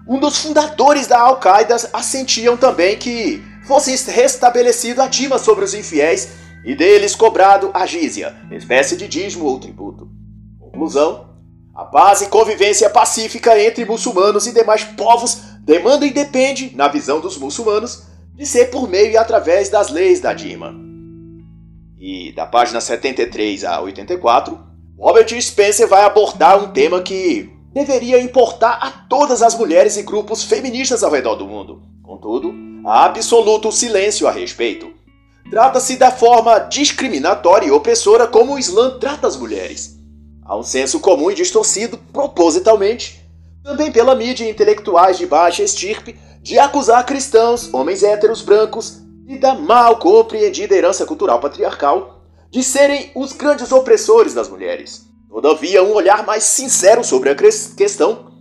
um 0.10 0.20
dos 0.20 0.40
fundadores 0.40 1.06
da 1.06 1.20
Al-Qaeda, 1.20 1.76
assentiam 1.94 2.58
também 2.58 2.98
que 2.98 3.44
fosse 3.68 3.96
restabelecido 4.10 5.04
a 5.04 5.08
dima 5.08 5.38
sobre 5.38 5.64
os 5.64 5.76
infiéis 5.76 6.30
e 6.66 6.76
deles 6.76 7.16
cobrado 7.16 7.70
a 7.76 7.86
jizya, 7.86 8.36
espécie 8.52 8.98
de 8.98 9.08
dízimo 9.08 9.46
ou 9.46 9.60
tributo. 9.60 10.10
Conclusão: 10.60 11.30
a 11.76 11.86
paz 11.86 12.24
e 12.24 12.28
convivência 12.28 12.90
pacífica 12.90 13.62
entre 13.62 13.86
muçulmanos 13.86 14.48
e 14.48 14.52
demais 14.52 14.84
povos 14.84 15.42
demanda 15.62 16.04
e 16.04 16.12
depende, 16.12 16.76
na 16.76 16.88
visão 16.88 17.22
dos 17.22 17.38
muçulmanos, 17.38 18.08
de 18.34 18.48
ser 18.48 18.72
por 18.72 18.90
meio 18.90 19.12
e 19.12 19.18
através 19.18 19.70
das 19.70 19.90
leis 19.90 20.20
da 20.20 20.34
Dima. 20.34 20.74
E 22.00 22.34
da 22.34 22.48
página 22.48 22.82
73 22.82 23.64
a 23.64 23.80
84, 23.82 24.58
Robert 24.98 25.40
Spencer 25.40 25.88
vai 25.88 26.04
abordar 26.04 26.58
um 26.64 26.72
tema 26.72 27.02
que 27.02 27.59
deveria 27.74 28.22
importar 28.22 28.80
a 28.82 28.92
todas 28.92 29.42
as 29.42 29.56
mulheres 29.56 29.98
e 29.98 30.04
grupos 30.04 30.44
feministas 30.44 31.04
ao 31.04 31.12
redor 31.12 31.36
do 31.36 31.48
mundo. 31.48 31.82
Contudo, 32.04 32.54
há 32.86 33.06
absoluto 33.06 33.72
silêncio 33.72 34.28
a 34.28 34.32
respeito. 34.32 34.92
Trata-se 35.50 35.96
da 35.96 36.12
forma 36.12 36.60
discriminatória 36.60 37.68
e 37.68 37.72
opressora 37.72 38.28
como 38.28 38.54
o 38.54 38.60
Islã 38.60 39.00
trata 39.00 39.28
as 39.28 39.36
mulheres. 39.36 39.98
Há 40.44 40.58
um 40.58 40.64
senso 40.64 41.00
comum 41.00 41.32
e 41.32 41.36
distorcido, 41.36 41.98
propositalmente, 42.12 43.24
também 43.64 43.92
pela 43.92 44.16
mídia 44.16 44.46
e 44.46 44.50
intelectuais 44.50 45.18
de 45.18 45.26
baixa 45.26 45.64
estirpe, 45.64 46.18
de 46.42 46.58
acusar 46.58 47.06
cristãos, 47.06 47.72
homens 47.74 48.04
héteros 48.04 48.42
brancos 48.42 49.00
e 49.28 49.38
da 49.38 49.54
mal 49.54 49.98
compreendida 49.98 50.76
herança 50.76 51.06
cultural 51.06 51.40
patriarcal 51.40 52.24
de 52.50 52.64
serem 52.64 53.12
os 53.14 53.32
grandes 53.34 53.72
opressores 53.72 54.34
das 54.34 54.50
mulheres. 54.50 55.09
Todavia, 55.30 55.84
um 55.84 55.94
olhar 55.94 56.26
mais 56.26 56.44
sincero 56.44 57.04
sobre 57.04 57.30
a 57.30 57.36
questão 57.36 58.32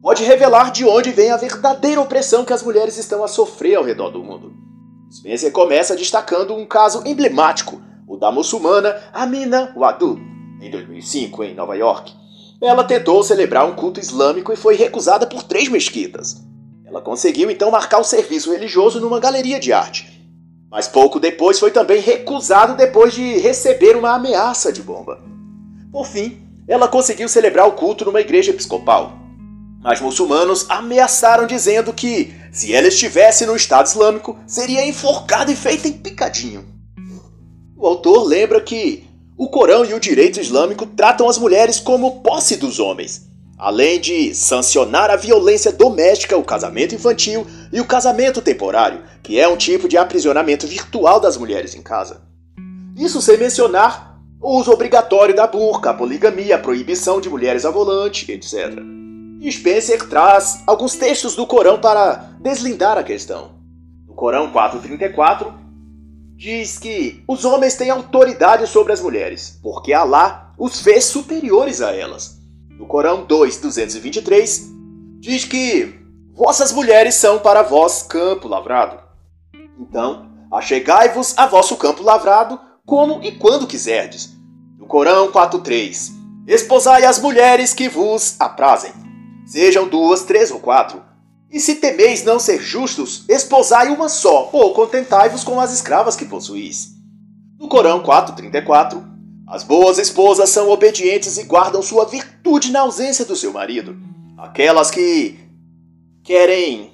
pode 0.00 0.22
revelar 0.22 0.70
de 0.70 0.84
onde 0.84 1.10
vem 1.10 1.32
a 1.32 1.36
verdadeira 1.36 2.00
opressão 2.00 2.44
que 2.44 2.52
as 2.52 2.62
mulheres 2.62 2.96
estão 2.96 3.24
a 3.24 3.28
sofrer 3.28 3.74
ao 3.74 3.82
redor 3.82 4.10
do 4.10 4.22
mundo. 4.22 4.54
Spencer 5.12 5.50
começa 5.50 5.96
destacando 5.96 6.54
um 6.54 6.64
caso 6.64 7.02
emblemático, 7.04 7.82
o 8.06 8.16
da 8.16 8.30
muçulmana 8.30 8.94
Amina 9.12 9.74
Wadu, 9.76 10.20
em 10.62 10.70
2005, 10.70 11.42
em 11.42 11.54
Nova 11.54 11.74
York. 11.74 12.14
Ela 12.62 12.84
tentou 12.84 13.24
celebrar 13.24 13.66
um 13.66 13.74
culto 13.74 13.98
islâmico 13.98 14.52
e 14.52 14.56
foi 14.56 14.76
recusada 14.76 15.26
por 15.26 15.42
três 15.42 15.68
mesquitas. 15.68 16.36
Ela 16.86 17.02
conseguiu 17.02 17.50
então 17.50 17.72
marcar 17.72 17.98
o 17.98 18.04
serviço 18.04 18.52
religioso 18.52 19.00
numa 19.00 19.18
galeria 19.18 19.58
de 19.58 19.72
arte. 19.72 20.24
Mas 20.70 20.86
pouco 20.86 21.18
depois 21.18 21.58
foi 21.58 21.72
também 21.72 22.00
recusado 22.00 22.76
depois 22.76 23.12
de 23.12 23.38
receber 23.38 23.96
uma 23.96 24.14
ameaça 24.14 24.72
de 24.72 24.82
bomba. 24.82 25.35
Por 25.96 26.06
fim, 26.06 26.42
ela 26.68 26.88
conseguiu 26.88 27.26
celebrar 27.26 27.66
o 27.66 27.72
culto 27.72 28.04
numa 28.04 28.20
igreja 28.20 28.50
episcopal. 28.50 29.14
Mas 29.82 29.98
muçulmanos 29.98 30.66
ameaçaram 30.68 31.46
dizendo 31.46 31.90
que, 31.90 32.34
se 32.52 32.74
ela 32.74 32.88
estivesse 32.88 33.46
no 33.46 33.56
Estado 33.56 33.86
Islâmico, 33.86 34.38
seria 34.46 34.86
enforcada 34.86 35.50
e 35.50 35.56
feita 35.56 35.88
em 35.88 35.94
picadinho. 35.94 36.66
O 37.74 37.86
autor 37.86 38.24
lembra 38.24 38.60
que 38.60 39.04
o 39.38 39.48
Corão 39.48 39.86
e 39.86 39.94
o 39.94 39.98
direito 39.98 40.38
islâmico 40.38 40.84
tratam 40.84 41.30
as 41.30 41.38
mulheres 41.38 41.80
como 41.80 42.20
posse 42.20 42.56
dos 42.56 42.78
homens, 42.78 43.22
além 43.56 43.98
de 43.98 44.34
sancionar 44.34 45.08
a 45.08 45.16
violência 45.16 45.72
doméstica, 45.72 46.36
o 46.36 46.44
casamento 46.44 46.94
infantil 46.94 47.46
e 47.72 47.80
o 47.80 47.86
casamento 47.86 48.42
temporário, 48.42 49.02
que 49.22 49.40
é 49.40 49.48
um 49.48 49.56
tipo 49.56 49.88
de 49.88 49.96
aprisionamento 49.96 50.66
virtual 50.66 51.18
das 51.18 51.38
mulheres 51.38 51.74
em 51.74 51.80
casa. 51.80 52.20
Isso 52.94 53.22
sem 53.22 53.38
mencionar 53.38 54.05
o 54.40 54.58
uso 54.58 54.72
obrigatório 54.72 55.34
da 55.34 55.46
burca, 55.46 55.90
a 55.90 55.94
poligamia, 55.94 56.56
a 56.56 56.58
proibição 56.58 57.20
de 57.20 57.28
mulheres 57.28 57.64
ao 57.64 57.72
volante, 57.72 58.30
etc. 58.30 58.78
E 59.40 59.50
Spencer 59.50 60.08
traz 60.08 60.62
alguns 60.66 60.94
textos 60.94 61.34
do 61.34 61.46
Corão 61.46 61.80
para 61.80 62.30
deslindar 62.40 62.98
a 62.98 63.02
questão. 63.02 63.52
No 64.06 64.14
Corão 64.14 64.52
4.34, 64.52 65.52
diz 66.36 66.78
que 66.78 67.22
os 67.26 67.44
homens 67.44 67.74
têm 67.76 67.90
autoridade 67.90 68.66
sobre 68.66 68.92
as 68.92 69.00
mulheres, 69.00 69.58
porque 69.62 69.92
Alá 69.92 70.52
os 70.58 70.80
fez 70.80 71.04
superiores 71.04 71.80
a 71.80 71.94
elas. 71.94 72.38
No 72.70 72.86
Corão 72.86 73.26
2.223, 73.26 74.62
diz 75.18 75.44
que 75.44 75.94
vossas 76.34 76.72
mulheres 76.72 77.14
são 77.14 77.38
para 77.38 77.62
vós 77.62 78.02
campo 78.02 78.48
lavrado. 78.48 78.98
Então, 79.78 80.30
achegai-vos 80.52 81.36
a 81.38 81.46
vosso 81.46 81.76
campo 81.76 82.02
lavrado 82.02 82.60
como 82.86 83.20
e 83.22 83.32
quando 83.32 83.66
quiserdes. 83.66 84.34
No 84.78 84.86
Corão 84.86 85.32
4.3 85.32 86.14
Esposai 86.46 87.04
as 87.04 87.18
mulheres 87.18 87.74
que 87.74 87.88
vos 87.88 88.36
aprazem, 88.38 88.92
sejam 89.44 89.88
duas, 89.88 90.22
três 90.22 90.52
ou 90.52 90.60
quatro. 90.60 91.02
E 91.50 91.58
se 91.58 91.74
temeis 91.76 92.22
não 92.22 92.38
ser 92.38 92.60
justos, 92.60 93.24
esposai 93.28 93.88
uma 93.88 94.08
só, 94.08 94.48
ou 94.52 94.72
contentai-vos 94.72 95.42
com 95.42 95.60
as 95.60 95.72
escravas 95.72 96.14
que 96.14 96.24
possuís. 96.24 96.92
No 97.58 97.68
Corão 97.68 98.00
4.34 98.00 99.02
As 99.48 99.64
boas 99.64 99.98
esposas 99.98 100.50
são 100.50 100.68
obedientes 100.68 101.36
e 101.36 101.42
guardam 101.42 101.82
sua 101.82 102.04
virtude 102.04 102.70
na 102.70 102.80
ausência 102.80 103.24
do 103.24 103.34
seu 103.34 103.52
marido. 103.52 103.96
Aquelas 104.38 104.88
que 104.88 105.36
querem 106.22 106.92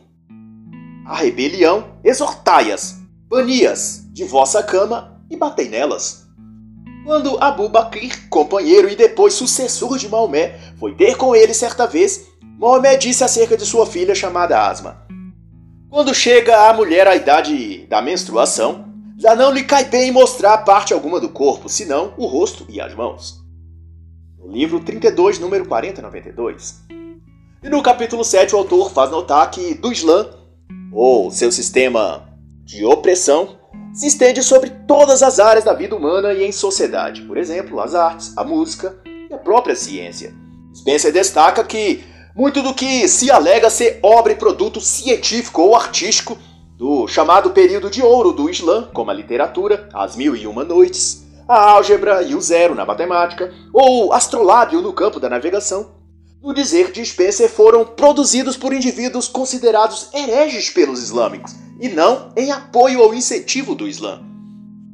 a 1.05 1.15
rebelião, 1.15 1.99
exortai-as, 2.03 2.97
bani-as 3.29 4.03
de 4.13 4.25
vossa 4.25 4.63
cama 4.63 5.12
e 5.33 5.37
batei 5.37 5.69
nelas. 5.69 6.27
Quando 7.05 7.43
Abu 7.43 7.69
Bakr, 7.69 8.29
companheiro 8.29 8.89
e 8.89 8.95
depois 8.95 9.35
sucessor 9.35 9.99
de 9.99 10.09
Maomé, 10.09 10.61
foi 10.79 10.95
ter 10.95 11.17
com 11.17 11.35
ele 11.35 11.55
certa 11.55 11.87
vez, 11.87 12.29
Maomé 12.59 12.97
disse 12.97 13.25
acerca 13.25 13.57
de 13.57 13.67
sua 13.67 13.87
filha 13.87 14.15
chamada 14.15 14.69
Asma: 14.69 15.05
Quando 15.91 16.15
chega 16.15 16.69
a 16.69 16.73
mulher 16.73 17.09
à 17.09 17.17
idade 17.17 17.87
da 17.89 18.01
menstruação, 18.01 18.85
já 19.19 19.35
não 19.35 19.53
lhe 19.53 19.65
cai 19.65 19.85
bem 19.85 20.13
mostrar 20.13 20.59
parte 20.59 20.93
alguma 20.93 21.19
do 21.19 21.31
corpo, 21.31 21.69
senão 21.69 22.15
o 22.17 22.27
rosto 22.27 22.67
e 22.69 22.81
as 22.81 22.95
mãos. 22.95 23.41
No 24.39 24.53
livro 24.53 24.81
32, 24.81 25.39
número 25.39 25.67
4092. 25.67 26.83
E 27.63 27.69
no 27.69 27.83
capítulo 27.83 28.25
7, 28.25 28.55
o 28.55 28.59
autor 28.59 28.91
faz 28.91 29.11
notar 29.11 29.51
que 29.51 29.75
do 29.75 29.93
Islã, 29.93 30.29
ou 30.93 31.31
seu 31.31 31.51
sistema 31.51 32.29
de 32.65 32.85
opressão, 32.85 33.62
se 33.93 34.07
estende 34.07 34.43
sobre 34.43 34.71
todas 34.71 35.23
as 35.23 35.39
áreas 35.39 35.65
da 35.65 35.75
vida 35.75 35.95
humana 35.95 36.33
e 36.33 36.43
em 36.43 36.53
sociedade, 36.53 37.23
por 37.23 37.37
exemplo, 37.37 37.81
as 37.81 37.95
artes, 37.95 38.37
a 38.37 38.45
música 38.45 38.97
e 39.31 39.35
a 39.35 39.39
própria 39.39 39.77
ciência. 39.77 40.35
Spencer 40.75 41.13
destaca 41.13 41.63
que 41.63 42.03
muito 42.35 42.63
do 42.63 42.73
que 42.73 43.07
se 43.07 43.31
alega 43.31 43.69
ser 43.69 43.99
obra 44.03 44.33
e 44.33 44.37
produto 44.37 44.81
científico 44.81 45.63
ou 45.63 45.77
artístico 45.77 46.39
do 46.77 47.07
chamado 47.07 47.51
período 47.51 47.91
de 47.91 48.03
ouro 48.03 48.33
do 48.33 48.49
Islã, 48.49 48.89
como 48.93 49.11
a 49.11 49.15
literatura, 49.15 49.89
as 49.93 50.17
mil 50.17 50.35
e 50.35 50.47
uma 50.47 50.65
noites, 50.65 51.23
a 51.47 51.71
álgebra 51.71 52.23
e 52.23 52.35
o 52.35 52.41
zero 52.41 52.75
na 52.75 52.87
matemática, 52.87 53.53
ou 53.73 54.13
astrolábio 54.13 54.81
no 54.81 54.93
campo 54.93 55.21
da 55.21 55.29
navegação, 55.29 55.91
no 56.43 56.53
dizer 56.53 56.91
de 56.91 57.05
Spencer 57.05 57.49
foram 57.49 57.85
produzidos 57.85 58.57
por 58.57 58.73
indivíduos 58.73 59.29
considerados 59.29 60.09
hereges 60.13 60.71
pelos 60.71 61.01
islâmicos, 61.01 61.55
e 61.83 61.89
não 61.89 62.33
em 62.37 62.53
apoio 62.53 63.01
ou 63.01 63.13
incentivo 63.13 63.75
do 63.75 63.89
Islã. 63.89 64.23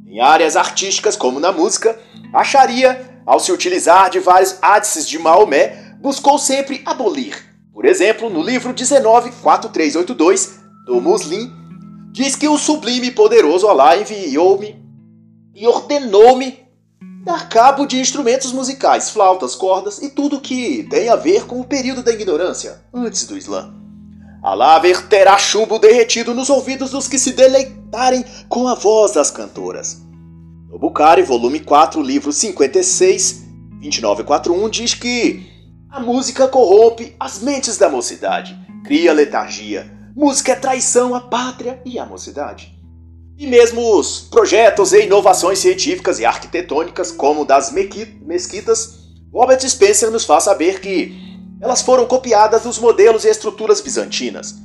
Em 0.07 0.19
áreas 0.19 0.55
artísticas, 0.57 1.15
como 1.15 1.39
na 1.39 1.51
música, 1.51 1.99
a 2.33 2.43
Sharia, 2.43 3.21
ao 3.27 3.39
se 3.39 3.51
utilizar 3.51 4.09
de 4.09 4.19
vários 4.19 4.57
hadices 4.59 5.07
de 5.07 5.19
Maomé, 5.19 5.95
buscou 6.01 6.39
sempre 6.39 6.81
abolir. 6.83 7.37
Por 7.71 7.85
exemplo, 7.85 8.27
no 8.27 8.41
livro 8.41 8.73
194382 8.73 10.59
do 10.87 10.99
Muslim, 10.99 11.53
diz 12.11 12.35
que 12.35 12.47
o 12.47 12.57
sublime 12.57 13.09
e 13.09 13.11
poderoso 13.11 13.67
Alá 13.67 13.95
enviou-me 13.95 14.83
e 15.53 15.67
ordenou-me 15.67 16.57
dar 17.23 17.47
cabo 17.49 17.85
de 17.85 17.99
instrumentos 17.99 18.51
musicais, 18.51 19.11
flautas, 19.11 19.53
cordas 19.53 20.01
e 20.01 20.09
tudo 20.09 20.41
que 20.41 20.87
tem 20.89 21.07
a 21.09 21.15
ver 21.15 21.45
com 21.45 21.61
o 21.61 21.65
período 21.65 22.01
da 22.01 22.11
ignorância, 22.11 22.83
antes 22.91 23.27
do 23.27 23.37
Islã. 23.37 23.79
Alá 24.41 24.79
verterá 24.79 25.37
chumbo 25.37 25.77
derretido 25.77 26.33
nos 26.33 26.49
ouvidos 26.49 26.91
dos 26.91 27.09
que 27.09 27.19
se 27.19 27.33
deleitarem 27.33 28.23
com 28.47 28.69
a 28.69 28.73
voz 28.73 29.11
das 29.11 29.29
cantoras. 29.29 30.01
No 30.69 30.79
Bukhari, 30.79 31.23
volume 31.23 31.59
4, 31.59 32.01
livro 32.01 32.31
56, 32.31 33.43
2941, 33.81 34.69
diz 34.69 34.93
que 34.93 35.45
a 35.89 35.99
música 35.99 36.47
corrompe 36.47 37.13
as 37.19 37.39
mentes 37.39 37.77
da 37.77 37.89
mocidade, 37.89 38.57
cria 38.85 39.11
letargia. 39.11 39.91
Música 40.15 40.53
é 40.53 40.55
traição 40.55 41.13
à 41.13 41.19
pátria 41.19 41.81
e 41.83 41.99
à 41.99 42.05
mocidade. 42.05 42.73
E 43.37 43.45
mesmo 43.45 43.97
os 43.97 44.21
projetos 44.21 44.93
e 44.93 45.01
inovações 45.01 45.59
científicas 45.59 46.17
e 46.17 46.25
arquitetônicas, 46.25 47.11
como 47.11 47.43
das 47.43 47.71
mesquitas, 47.71 48.99
Robert 49.33 49.67
Spencer 49.67 50.09
nos 50.09 50.23
faz 50.23 50.45
saber 50.45 50.79
que 50.79 51.28
elas 51.61 51.81
foram 51.81 52.05
copiadas 52.05 52.63
dos 52.63 52.79
modelos 52.79 53.25
e 53.25 53.29
estruturas 53.29 53.81
bizantinas. 53.81 54.55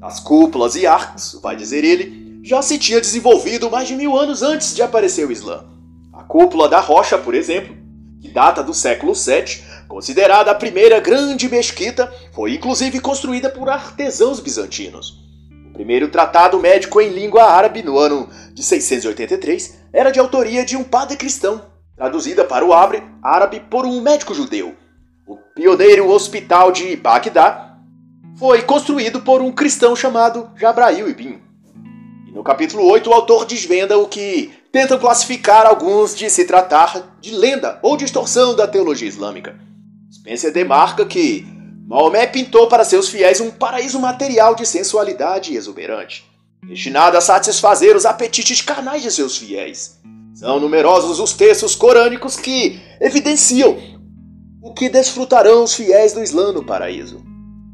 As 0.00 0.20
cúpulas 0.20 0.76
e 0.76 0.86
arcos, 0.86 1.38
vai 1.42 1.56
dizer 1.56 1.84
ele, 1.84 2.40
já 2.42 2.60
se 2.62 2.78
tinha 2.78 3.00
desenvolvido 3.00 3.70
mais 3.70 3.88
de 3.88 3.96
mil 3.96 4.16
anos 4.16 4.42
antes 4.42 4.74
de 4.74 4.82
aparecer 4.82 5.26
o 5.26 5.32
Islã. 5.32 5.64
A 6.12 6.22
cúpula 6.22 6.68
da 6.68 6.78
rocha, 6.78 7.18
por 7.18 7.34
exemplo, 7.34 7.74
que 8.20 8.28
data 8.28 8.62
do 8.62 8.72
século 8.72 9.12
VII, 9.14 9.62
considerada 9.88 10.50
a 10.50 10.54
primeira 10.54 11.00
grande 11.00 11.48
mesquita, 11.48 12.12
foi 12.32 12.54
inclusive 12.54 13.00
construída 13.00 13.50
por 13.50 13.68
artesãos 13.68 14.40
bizantinos. 14.40 15.24
O 15.70 15.72
primeiro 15.72 16.08
tratado 16.08 16.58
médico 16.60 17.00
em 17.00 17.08
língua 17.08 17.44
árabe, 17.44 17.82
no 17.82 17.98
ano 17.98 18.28
de 18.52 18.62
683, 18.62 19.78
era 19.92 20.10
de 20.10 20.20
autoria 20.20 20.64
de 20.64 20.76
um 20.76 20.84
padre 20.84 21.16
cristão, 21.16 21.62
traduzida 21.96 22.44
para 22.44 22.64
o 22.64 22.72
árabe 22.72 23.60
por 23.68 23.84
um 23.84 24.00
médico 24.00 24.34
judeu. 24.34 24.74
O 25.26 25.36
pioneiro 25.36 26.10
hospital 26.10 26.70
de 26.70 26.94
Bagdá 26.96 27.78
foi 28.38 28.60
construído 28.60 29.22
por 29.22 29.40
um 29.40 29.50
cristão 29.50 29.96
chamado 29.96 30.50
Jabrail 30.54 31.08
Ibn. 31.08 31.38
E 32.28 32.30
no 32.30 32.44
capítulo 32.44 32.84
8 32.84 33.08
o 33.08 33.12
autor 33.14 33.46
desvenda 33.46 33.96
o 33.96 34.06
que 34.06 34.52
tentam 34.70 34.98
classificar 34.98 35.64
alguns 35.64 36.14
de 36.14 36.28
se 36.28 36.44
tratar 36.44 37.16
de 37.22 37.34
lenda 37.34 37.78
ou 37.82 37.96
distorção 37.96 38.54
da 38.54 38.68
teologia 38.68 39.08
islâmica. 39.08 39.58
Spencer 40.12 40.52
demarca 40.52 41.06
que 41.06 41.46
Maomé 41.86 42.26
pintou 42.26 42.68
para 42.68 42.84
seus 42.84 43.08
fiéis 43.08 43.40
um 43.40 43.50
paraíso 43.50 43.98
material 43.98 44.54
de 44.54 44.66
sensualidade 44.66 45.56
exuberante, 45.56 46.30
destinado 46.62 47.16
a 47.16 47.22
satisfazer 47.22 47.96
os 47.96 48.04
apetites 48.04 48.60
carnais 48.60 49.02
de 49.02 49.10
seus 49.10 49.38
fiéis. 49.38 49.98
São 50.34 50.60
numerosos 50.60 51.18
os 51.18 51.32
textos 51.32 51.74
corânicos 51.74 52.36
que 52.36 52.78
evidenciam 53.00 53.93
o 54.64 54.72
que 54.72 54.88
desfrutarão 54.88 55.62
os 55.62 55.74
fiéis 55.74 56.14
do 56.14 56.22
Islã 56.22 56.50
no 56.50 56.64
paraíso. 56.64 57.22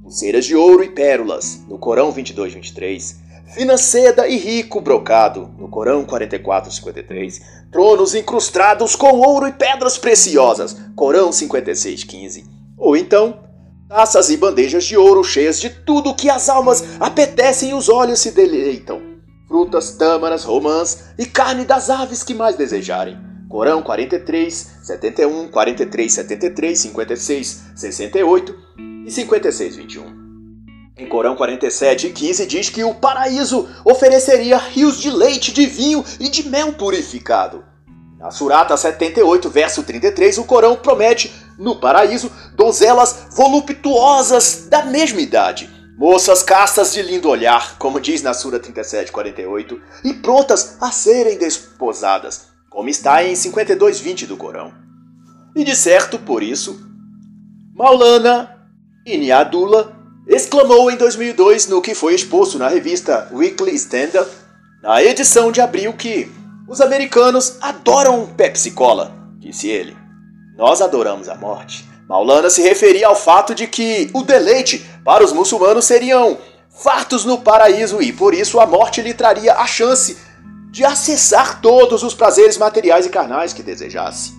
Pulseiras 0.03 0.45
de 0.45 0.57
ouro 0.57 0.83
e 0.83 0.89
pérolas, 0.89 1.61
no 1.69 1.79
Corão 1.79 2.11
22, 2.11 2.55
23. 2.55 3.17
Fina 3.55 3.79
seda 3.79 4.27
e 4.27 4.37
rico 4.37 4.81
brocado, 4.81 5.55
no 5.57 5.69
Corão 5.69 6.05
44, 6.05 6.69
53. 6.69 7.41
Tronos 7.71 8.17
incrustados 8.17 8.97
com 8.97 9.21
ouro 9.21 9.47
e 9.47 9.53
pedras 9.53 9.97
preciosas, 9.99 10.77
Corão 10.97 11.31
56, 11.31 12.03
15. 12.03 12.45
Ou 12.77 12.97
então, 12.97 13.39
taças 13.89 14.29
e 14.29 14.37
bandejas 14.37 14.85
de 14.85 14.97
ouro 14.97 15.23
cheias 15.23 15.61
de 15.61 15.71
tudo 15.71 16.13
que 16.13 16.29
as 16.29 16.49
almas 16.49 16.83
apetecem 16.99 17.71
e 17.71 17.75
os 17.75 17.89
olhos 17.89 18.19
se 18.19 18.33
deleitam. 18.33 19.01
Frutas, 19.47 19.93
tâmaras, 19.93 20.43
romãs 20.43 21.05
e 21.17 21.25
carne 21.25 21.65
das 21.65 21.89
aves 21.89 22.25
que 22.25 22.35
mais 22.35 22.57
desejarem 22.57 23.30
Corão 23.51 23.83
43, 23.83 24.77
71, 24.81 25.49
43, 25.49 26.13
73, 26.13 26.79
56, 26.79 27.63
68 27.75 28.55
e 29.05 29.11
56, 29.11 29.75
21. 29.75 30.21
Em 30.97 31.09
Corão 31.09 31.35
47, 31.35 32.11
15 32.11 32.47
diz 32.47 32.69
que 32.69 32.85
o 32.85 32.95
paraíso 32.95 33.69
ofereceria 33.85 34.57
rios 34.57 35.01
de 35.01 35.11
leite, 35.11 35.53
de 35.53 35.67
vinho 35.67 36.05
e 36.21 36.29
de 36.29 36.49
mel 36.49 36.75
purificado. 36.75 37.65
Na 38.21 38.31
Surata 38.31 38.77
78, 38.77 39.51
verso 39.51 39.83
33, 39.83 40.39
o 40.39 40.45
Corão 40.45 40.77
promete, 40.77 41.35
no 41.59 41.81
paraíso, 41.81 42.31
donzelas 42.55 43.27
voluptuosas 43.33 44.69
da 44.69 44.85
mesma 44.85 45.21
idade, 45.21 45.69
moças 45.99 46.45
castas 46.45 46.93
de 46.93 47.03
lindo 47.03 47.29
olhar, 47.29 47.77
como 47.79 47.99
diz 47.99 48.23
na 48.23 48.33
Sura 48.33 48.61
37, 48.61 49.11
48, 49.11 49.81
e 50.05 50.15
prontas 50.15 50.77
a 50.81 50.93
serem 50.93 51.37
desposadas 51.37 52.50
como 52.71 52.89
está 52.89 53.25
em 53.25 53.35
52:20 53.35 54.27
do 54.27 54.37
Corão. 54.37 54.73
E 55.55 55.65
de 55.65 55.75
certo, 55.75 56.19
por 56.19 56.43
isso, 56.43 56.81
Maulana 57.75 58.57
Iniadullah 59.05 59.93
exclamou 60.29 60.91
em 60.91 60.97
2002 60.97 61.67
no 61.67 61.83
que 61.83 61.95
foi 61.95 62.15
exposto 62.15 62.57
na 62.57 62.69
revista 62.69 63.29
Weekly 63.33 63.75
Standard, 63.75 64.31
na 64.81 65.03
edição 65.03 65.51
de 65.51 65.61
abril, 65.61 65.93
que 65.95 66.31
os 66.69 66.81
americanos 66.81 67.57
adoram 67.61 68.27
Pepsi 68.29 68.71
Cola, 68.71 69.13
disse 69.39 69.69
ele. 69.69 69.97
Nós 70.57 70.81
adoramos 70.81 71.29
a 71.29 71.35
morte. 71.35 71.85
Maulana 72.09 72.49
se 72.49 72.63
referia 72.63 73.09
ao 73.09 73.17
fato 73.17 73.55
de 73.55 73.67
que 73.67 74.09
o 74.13 74.23
deleite 74.23 74.85
para 75.05 75.25
os 75.25 75.33
muçulmanos 75.33 75.85
seriam 75.85 76.39
fartos 76.71 77.25
no 77.25 77.39
paraíso 77.39 78.01
e 78.01 78.13
por 78.13 78.33
isso 78.35 78.61
a 78.61 78.67
morte 78.67 79.03
lhe 79.03 79.13
traria 79.13 79.55
a 79.55 79.67
chance 79.67 80.17
de 80.71 80.85
acessar 80.85 81.61
todos 81.61 82.03
os 82.03 82.15
prazeres 82.15 82.57
materiais 82.57 83.05
e 83.05 83.11
carnais 83.11 83.53
que 83.53 83.63
desejasse. 83.63 84.33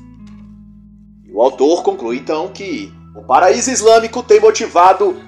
O 1.34 1.42
autor 1.42 1.84
conclui 1.84 2.18
então 2.18 2.48
que 2.50 2.92
o 3.16 3.22
paraíso 3.22 3.70
islâmico 3.70 4.24
tem 4.24 4.40
motivado 4.40 5.20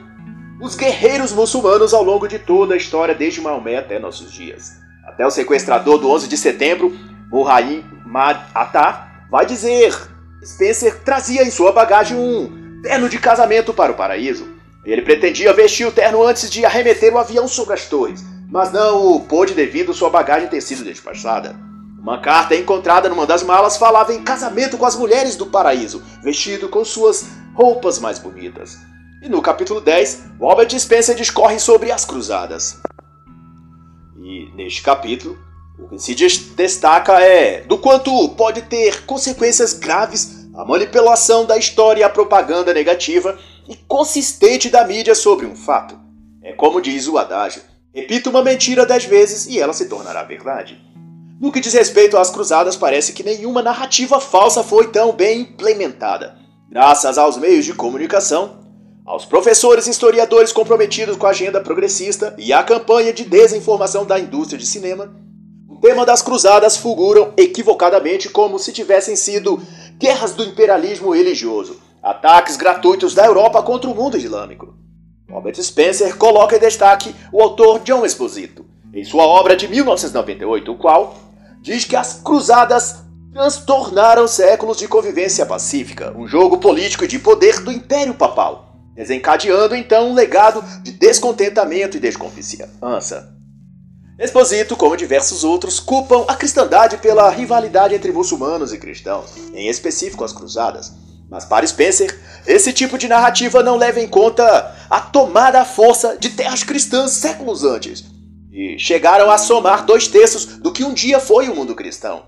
os 0.61 0.75
guerreiros 0.75 1.33
muçulmanos 1.33 1.93
ao 1.93 2.03
longo 2.03 2.27
de 2.27 2.39
toda 2.39 2.73
a 2.73 2.77
história, 2.77 3.13
desde 3.13 3.41
Maomé 3.41 3.77
até 3.77 3.99
nossos 3.99 4.31
dias. 4.31 4.71
Até 5.05 5.25
o 5.25 5.31
sequestrador 5.31 5.97
do 5.97 6.09
11 6.09 6.27
de 6.29 6.37
setembro, 6.37 6.97
Murraim 7.29 7.83
Mad 8.05 8.37
vai 9.29 9.45
dizer: 9.45 9.93
Spencer 10.43 11.01
trazia 11.03 11.43
em 11.43 11.51
sua 11.51 11.73
bagagem 11.73 12.17
um 12.17 12.81
terno 12.81 13.09
de 13.09 13.19
casamento 13.19 13.73
para 13.73 13.91
o 13.91 13.95
paraíso. 13.95 14.47
Ele 14.85 15.01
pretendia 15.01 15.53
vestir 15.53 15.85
o 15.85 15.91
terno 15.91 16.23
antes 16.23 16.49
de 16.49 16.65
arremeter 16.65 17.13
o 17.13 17.17
avião 17.17 17.47
sobre 17.47 17.73
as 17.73 17.85
torres 17.87 18.32
mas 18.53 18.71
não 18.71 19.15
o 19.15 19.19
pôde 19.19 19.55
devido 19.55 19.95
sua 19.95 20.11
bagagem 20.11 20.47
ter 20.47 20.61
sido 20.61 20.83
despachada. 20.83 21.55
Uma 21.99 22.21
carta 22.21 22.55
encontrada 22.55 23.09
numa 23.09 23.25
das 23.25 23.41
malas 23.41 23.77
falava 23.77 24.13
em 24.13 24.23
casamento 24.23 24.77
com 24.77 24.85
as 24.85 24.95
mulheres 24.95 25.35
do 25.35 25.47
paraíso, 25.47 26.03
vestido 26.21 26.69
com 26.69 26.85
suas 26.85 27.25
roupas 27.55 27.97
mais 27.97 28.19
bonitas. 28.19 28.77
E 29.23 29.27
no 29.27 29.41
capítulo 29.41 29.81
10, 29.81 30.33
Robert 30.39 30.69
Spencer 30.79 31.15
discorre 31.15 31.57
sobre 31.57 31.91
as 31.91 32.05
cruzadas. 32.05 32.79
E 34.21 34.51
neste 34.53 34.83
capítulo, 34.83 35.35
o 35.79 35.87
que 35.87 35.97
se 35.97 36.13
destaca 36.55 37.19
é 37.21 37.61
do 37.61 37.79
quanto 37.79 38.29
pode 38.35 38.61
ter 38.61 39.03
consequências 39.05 39.73
graves 39.73 40.47
a 40.53 40.63
manipulação 40.63 41.43
da 41.43 41.57
história 41.57 42.01
e 42.01 42.03
a 42.03 42.09
propaganda 42.09 42.71
negativa 42.71 43.35
e 43.67 43.75
consistente 43.75 44.69
da 44.69 44.85
mídia 44.85 45.15
sobre 45.15 45.47
um 45.47 45.55
fato. 45.55 45.99
É 46.43 46.53
como 46.53 46.79
diz 46.79 47.07
o 47.07 47.17
adágio: 47.17 47.72
Repita 47.93 48.31
uma 48.31 48.41
mentira 48.41 48.87
dez 48.87 49.05
vezes 49.05 49.45
e 49.45 49.59
ela 49.59 49.71
se 49.71 49.85
tornará 49.85 50.23
verdade. 50.23 50.81
No 51.39 51.51
que 51.51 51.59
diz 51.59 51.73
respeito 51.73 52.17
às 52.17 52.31
cruzadas, 52.31 52.75
parece 52.75 53.13
que 53.13 53.21
nenhuma 53.21 53.61
narrativa 53.61 54.19
falsa 54.19 54.63
foi 54.63 54.87
tão 54.87 55.11
bem 55.11 55.41
implementada. 55.41 56.35
Graças 56.67 57.19
aos 57.19 57.37
meios 57.37 57.65
de 57.65 57.73
comunicação, 57.73 58.63
aos 59.05 59.25
professores 59.25 59.85
e 59.85 59.91
historiadores 59.91 60.51
comprometidos 60.51 61.17
com 61.17 61.27
a 61.27 61.29
agenda 61.29 61.61
progressista 61.61 62.35
e 62.39 62.51
à 62.51 62.63
campanha 62.63 63.13
de 63.13 63.25
desinformação 63.25 64.05
da 64.05 64.19
indústria 64.19 64.57
de 64.57 64.65
cinema, 64.65 65.13
o 65.69 65.75
tema 65.75 66.03
das 66.03 66.23
cruzadas 66.23 66.75
fulguram 66.75 67.31
equivocadamente 67.37 68.27
como 68.27 68.57
se 68.57 68.71
tivessem 68.71 69.15
sido 69.15 69.61
guerras 69.99 70.31
do 70.31 70.43
imperialismo 70.43 71.11
religioso, 71.11 71.79
ataques 72.01 72.57
gratuitos 72.57 73.13
da 73.13 73.25
Europa 73.25 73.61
contra 73.61 73.87
o 73.87 73.93
mundo 73.93 74.17
islâmico. 74.17 74.82
Robert 75.33 75.55
Spencer 75.55 76.15
coloca 76.15 76.55
em 76.55 76.59
destaque 76.59 77.15
o 77.31 77.41
autor 77.41 77.79
John 77.79 78.05
Esposito, 78.05 78.63
em 78.93 79.03
sua 79.03 79.25
obra 79.25 79.55
de 79.55 79.67
1998, 79.67 80.71
o 80.71 80.77
qual 80.77 81.17
diz 81.59 81.85
que 81.85 81.95
as 81.95 82.21
cruzadas 82.23 82.97
transtornaram 83.33 84.27
séculos 84.27 84.77
de 84.77 84.87
convivência 84.87 85.43
pacífica, 85.43 86.13
um 86.15 86.27
jogo 86.27 86.59
político 86.59 87.03
e 87.03 87.07
de 87.07 87.17
poder 87.17 87.61
do 87.61 87.71
Império 87.71 88.13
Papal, 88.13 88.75
desencadeando 88.93 89.75
então 89.75 90.11
um 90.11 90.13
legado 90.13 90.63
de 90.83 90.91
descontentamento 90.91 91.97
e 91.97 91.99
desconfiança. 91.99 93.33
Esposito, 94.19 94.77
como 94.77 94.95
diversos 94.95 95.43
outros, 95.43 95.79
culpam 95.79 96.25
a 96.27 96.35
cristandade 96.35 96.97
pela 96.97 97.27
rivalidade 97.31 97.95
entre 97.95 98.11
muçulmanos 98.11 98.71
e 98.71 98.77
cristãos, 98.77 99.31
em 99.55 99.67
específico 99.67 100.23
as 100.23 100.31
cruzadas, 100.31 100.93
mas 101.27 101.45
para 101.45 101.65
Spencer, 101.65 102.15
esse 102.45 102.73
tipo 102.73 102.97
de 102.97 103.07
narrativa 103.07 103.63
não 103.63 103.77
leva 103.77 103.99
em 103.99 104.07
conta 104.07 104.75
a 104.89 104.99
tomada 104.99 105.61
à 105.61 105.65
força 105.65 106.17
de 106.17 106.29
terras 106.29 106.63
cristãs 106.63 107.11
séculos 107.11 107.63
antes, 107.63 108.03
e 108.51 108.77
chegaram 108.77 109.31
a 109.31 109.37
somar 109.37 109.85
dois 109.85 110.07
terços 110.07 110.45
do 110.45 110.71
que 110.71 110.83
um 110.83 110.93
dia 110.93 111.19
foi 111.19 111.49
o 111.49 111.55
mundo 111.55 111.73
cristão. 111.73 112.23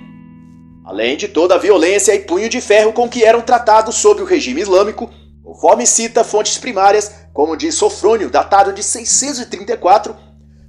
Além 0.83 1.17
de 1.17 1.27
toda 1.27 1.55
a 1.55 1.59
violência 1.59 2.13
e 2.13 2.19
punho 2.19 2.47
de 2.47 2.61
ferro 2.61 2.93
com 2.93 3.09
que 3.09 3.23
eram 3.23 3.41
tratados 3.41 3.95
sob 3.95 4.21
o 4.21 4.25
regime 4.25 4.61
islâmico, 4.61 5.11
conforme 5.43 5.85
cita 5.85 6.23
fontes 6.23 6.57
primárias, 6.57 7.11
como 7.33 7.57
diz 7.57 7.75
Sofrônio, 7.75 8.29
datado 8.29 8.71
de 8.71 8.83
634, 8.83 10.15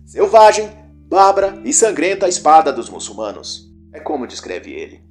selvagem, 0.05 0.71
bárbara 1.09 1.61
e 1.65 1.73
sangrenta 1.73 2.27
a 2.27 2.29
espada 2.29 2.73
dos 2.73 2.89
muçulmanos. 2.89 3.67
É 3.93 4.01
como 4.01 4.27
descreve 4.27 4.73
ele. 4.73 5.03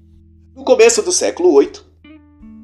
No 0.56 0.64
começo 0.64 1.02
do 1.02 1.12
século 1.12 1.60
VIII, 1.60 1.85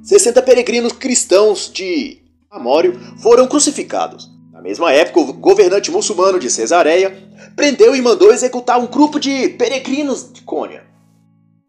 60 0.04 0.42
peregrinos 0.42 0.94
cristãos 0.94 1.72
de 1.72 2.18
Amório 2.50 3.00
foram 3.22 3.48
crucificados. 3.48 4.30
Na 4.52 4.60
mesma 4.62 4.92
época, 4.92 5.20
o 5.20 5.34
governante 5.34 5.92
muçulmano 5.92 6.40
de 6.40 6.50
Cesareia 6.50 7.16
prendeu 7.56 7.96
e 7.96 8.02
mandou 8.02 8.34
executar 8.34 8.80
um 8.80 8.88
grupo 8.88 9.20
de 9.20 9.50
peregrinos 9.50 10.34
de 10.34 10.42
Cônia. 10.42 10.84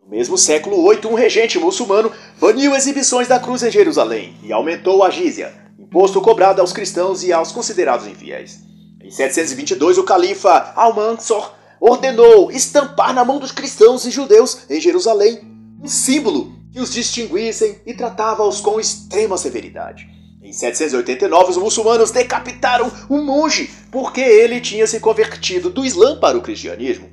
No 0.02 0.10
mesmo 0.10 0.38
século 0.38 0.88
VIII, 0.88 1.06
um 1.06 1.14
regente 1.14 1.58
muçulmano 1.58 2.10
baniu 2.40 2.74
exibições 2.74 3.28
da 3.28 3.38
cruz 3.38 3.62
em 3.62 3.70
Jerusalém 3.70 4.34
e 4.42 4.52
aumentou 4.52 5.04
a 5.04 5.10
gízia, 5.10 5.52
imposto 5.78 6.20
cobrado 6.20 6.60
aos 6.60 6.72
cristãos 6.72 7.22
e 7.22 7.32
aos 7.32 7.52
considerados 7.52 8.06
infiéis. 8.06 8.60
Em 9.02 9.10
722, 9.10 9.98
o 9.98 10.04
califa 10.04 10.72
Al-Mansur 10.74 11.52
ordenou 11.78 12.50
estampar 12.50 13.12
na 13.12 13.24
mão 13.24 13.38
dos 13.38 13.52
cristãos 13.52 14.06
e 14.06 14.10
judeus 14.10 14.62
em 14.70 14.80
Jerusalém 14.80 15.40
um 15.82 15.86
símbolo 15.86 16.61
que 16.72 16.80
os 16.80 16.92
distinguissem 16.92 17.76
e 17.84 17.92
tratava-os 17.92 18.60
com 18.60 18.80
extrema 18.80 19.36
severidade. 19.36 20.08
Em 20.42 20.52
789, 20.52 21.50
os 21.50 21.56
muçulmanos 21.56 22.10
decapitaram 22.10 22.90
um 23.08 23.24
monge 23.24 23.70
porque 23.92 24.20
ele 24.20 24.60
tinha 24.60 24.86
se 24.86 24.98
convertido 24.98 25.70
do 25.70 25.84
Islã 25.84 26.18
para 26.18 26.36
o 26.36 26.42
cristianismo. 26.42 27.08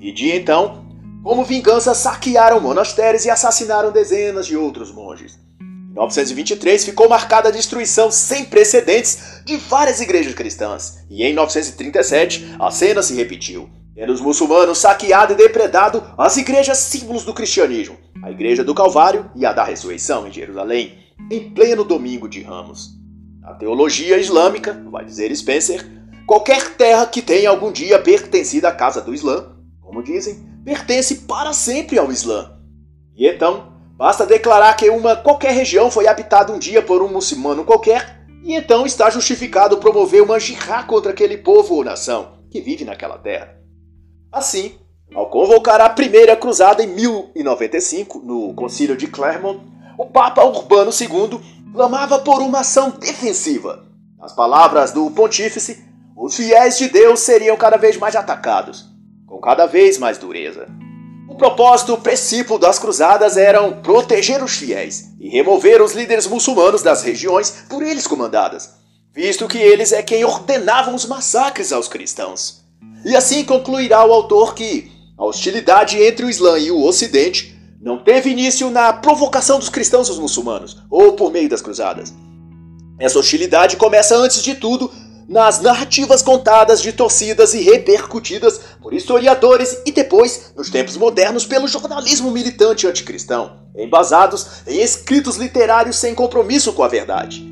E 0.00 0.12
de 0.12 0.30
então, 0.30 0.84
como 1.22 1.44
vingança, 1.44 1.94
saquearam 1.94 2.60
monastérios 2.60 3.24
e 3.24 3.30
assassinaram 3.30 3.90
dezenas 3.90 4.46
de 4.46 4.56
outros 4.56 4.92
monges. 4.92 5.38
Em 5.60 5.94
923 5.94 6.84
ficou 6.84 7.08
marcada 7.08 7.48
a 7.48 7.52
destruição 7.52 8.10
sem 8.10 8.44
precedentes 8.44 9.42
de 9.44 9.56
várias 9.56 10.00
igrejas 10.00 10.34
cristãs, 10.34 10.98
e 11.08 11.24
em 11.24 11.32
937 11.32 12.56
a 12.58 12.70
cena 12.70 13.02
se 13.02 13.14
repetiu, 13.14 13.70
tendo 13.94 14.12
os 14.12 14.20
muçulmanos 14.20 14.78
saqueado 14.78 15.32
e 15.32 15.36
depredado 15.36 16.04
as 16.18 16.36
igrejas 16.36 16.76
símbolos 16.78 17.24
do 17.24 17.32
cristianismo, 17.32 17.96
a 18.22 18.30
igreja 18.30 18.64
do 18.64 18.74
Calvário 18.74 19.30
e 19.34 19.44
a 19.44 19.52
da 19.52 19.64
ressurreição 19.64 20.26
em 20.26 20.32
Jerusalém, 20.32 20.98
em 21.30 21.50
pleno 21.50 21.84
domingo 21.84 22.28
de 22.28 22.42
Ramos. 22.42 22.90
Na 23.40 23.54
teologia 23.54 24.18
islâmica, 24.18 24.84
vai 24.90 25.04
dizer 25.04 25.34
Spencer, 25.34 25.86
qualquer 26.26 26.76
terra 26.76 27.06
que 27.06 27.22
tenha 27.22 27.50
algum 27.50 27.70
dia 27.70 27.98
pertencido 27.98 28.66
à 28.66 28.72
casa 28.72 29.00
do 29.00 29.14
Islã, 29.14 29.56
como 29.80 30.02
dizem, 30.02 30.44
pertence 30.64 31.26
para 31.26 31.52
sempre 31.52 31.98
ao 31.98 32.10
Islã. 32.10 32.58
E 33.14 33.26
então, 33.26 33.72
basta 33.96 34.26
declarar 34.26 34.74
que 34.74 34.90
uma 34.90 35.16
qualquer 35.16 35.52
região 35.52 35.90
foi 35.90 36.08
habitada 36.08 36.52
um 36.52 36.58
dia 36.58 36.82
por 36.82 37.02
um 37.02 37.08
muçulmano 37.08 37.64
qualquer, 37.64 38.26
e 38.42 38.54
então 38.54 38.84
está 38.84 39.08
justificado 39.10 39.78
promover 39.78 40.22
uma 40.22 40.38
jihá 40.38 40.82
contra 40.82 41.12
aquele 41.12 41.38
povo 41.38 41.74
ou 41.74 41.84
nação 41.84 42.38
que 42.50 42.60
vive 42.60 42.84
naquela 42.84 43.18
terra. 43.18 43.56
Assim, 44.30 44.74
ao 45.14 45.30
convocar 45.30 45.80
a 45.80 45.88
primeira 45.88 46.36
cruzada 46.36 46.82
em 46.82 46.88
1095, 46.88 48.20
no 48.20 48.54
concílio 48.54 48.96
de 48.96 49.06
Clermont, 49.06 49.60
o 49.96 50.06
Papa 50.06 50.44
Urbano 50.44 50.90
II 50.90 51.40
clamava 51.72 52.18
por 52.18 52.40
uma 52.42 52.60
ação 52.60 52.90
defensiva. 52.90 53.84
Nas 54.18 54.32
palavras 54.32 54.92
do 54.92 55.10
pontífice, 55.10 55.84
os 56.16 56.34
fiéis 56.34 56.76
de 56.78 56.88
Deus 56.88 57.20
seriam 57.20 57.56
cada 57.56 57.76
vez 57.76 57.96
mais 57.96 58.16
atacados, 58.16 58.86
com 59.26 59.38
cada 59.38 59.66
vez 59.66 59.98
mais 59.98 60.18
dureza. 60.18 60.66
O 61.28 61.34
propósito 61.36 61.96
principal 61.98 62.58
das 62.58 62.78
cruzadas 62.78 63.36
era 63.36 63.70
proteger 63.82 64.42
os 64.42 64.56
fiéis 64.56 65.12
e 65.20 65.28
remover 65.28 65.82
os 65.82 65.92
líderes 65.92 66.26
muçulmanos 66.26 66.82
das 66.82 67.02
regiões 67.02 67.64
por 67.68 67.82
eles 67.82 68.06
comandadas, 68.06 68.74
visto 69.12 69.46
que 69.46 69.58
eles 69.58 69.92
é 69.92 70.02
quem 70.02 70.24
ordenavam 70.24 70.94
os 70.94 71.06
massacres 71.06 71.72
aos 71.72 71.88
cristãos. 71.88 72.64
E 73.04 73.14
assim 73.14 73.44
concluirá 73.44 74.04
o 74.04 74.12
autor 74.12 74.54
que 74.54 74.95
a 75.16 75.24
hostilidade 75.24 76.02
entre 76.02 76.26
o 76.26 76.30
Islã 76.30 76.58
e 76.58 76.70
o 76.70 76.82
Ocidente 76.82 77.56
não 77.80 77.98
teve 77.98 78.30
início 78.30 78.70
na 78.70 78.92
provocação 78.92 79.58
dos 79.58 79.68
cristãos 79.68 80.08
aos 80.08 80.18
muçulmanos, 80.18 80.76
ou 80.90 81.12
por 81.12 81.32
meio 81.32 81.48
das 81.48 81.62
cruzadas. 81.62 82.12
Essa 82.98 83.18
hostilidade 83.18 83.76
começa 83.76 84.16
antes 84.16 84.42
de 84.42 84.54
tudo 84.54 84.90
nas 85.28 85.60
narrativas 85.60 86.22
contadas, 86.22 86.80
distorcidas 86.80 87.52
e 87.52 87.60
repercutidas 87.60 88.60
por 88.80 88.94
historiadores 88.94 89.82
e 89.84 89.90
depois, 89.90 90.52
nos 90.56 90.70
tempos 90.70 90.96
modernos, 90.96 91.44
pelo 91.44 91.66
jornalismo 91.66 92.30
militante 92.30 92.86
anticristão, 92.86 93.58
embasados 93.76 94.62
em 94.66 94.80
escritos 94.80 95.36
literários 95.36 95.96
sem 95.96 96.14
compromisso 96.14 96.72
com 96.72 96.82
a 96.82 96.88
verdade, 96.88 97.42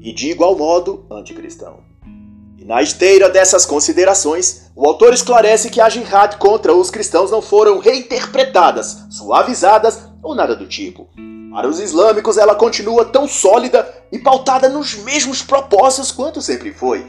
e 0.00 0.12
de 0.12 0.30
igual 0.30 0.56
modo 0.56 1.06
anticristão. 1.10 1.78
E 2.58 2.64
na 2.64 2.82
esteira 2.82 3.28
dessas 3.28 3.64
considerações, 3.64 4.63
o 4.76 4.86
autor 4.86 5.14
esclarece 5.14 5.70
que 5.70 5.80
a 5.80 5.88
jihad 5.88 6.36
contra 6.36 6.74
os 6.74 6.90
cristãos 6.90 7.30
não 7.30 7.40
foram 7.40 7.78
reinterpretadas, 7.78 9.04
suavizadas 9.10 10.00
ou 10.22 10.34
nada 10.34 10.56
do 10.56 10.66
tipo. 10.66 11.08
Para 11.52 11.68
os 11.68 11.78
islâmicos, 11.78 12.36
ela 12.36 12.54
continua 12.54 13.04
tão 13.04 13.28
sólida 13.28 13.88
e 14.10 14.18
pautada 14.18 14.68
nos 14.68 14.94
mesmos 14.96 15.42
propósitos 15.42 16.10
quanto 16.10 16.42
sempre 16.42 16.72
foi. 16.72 17.06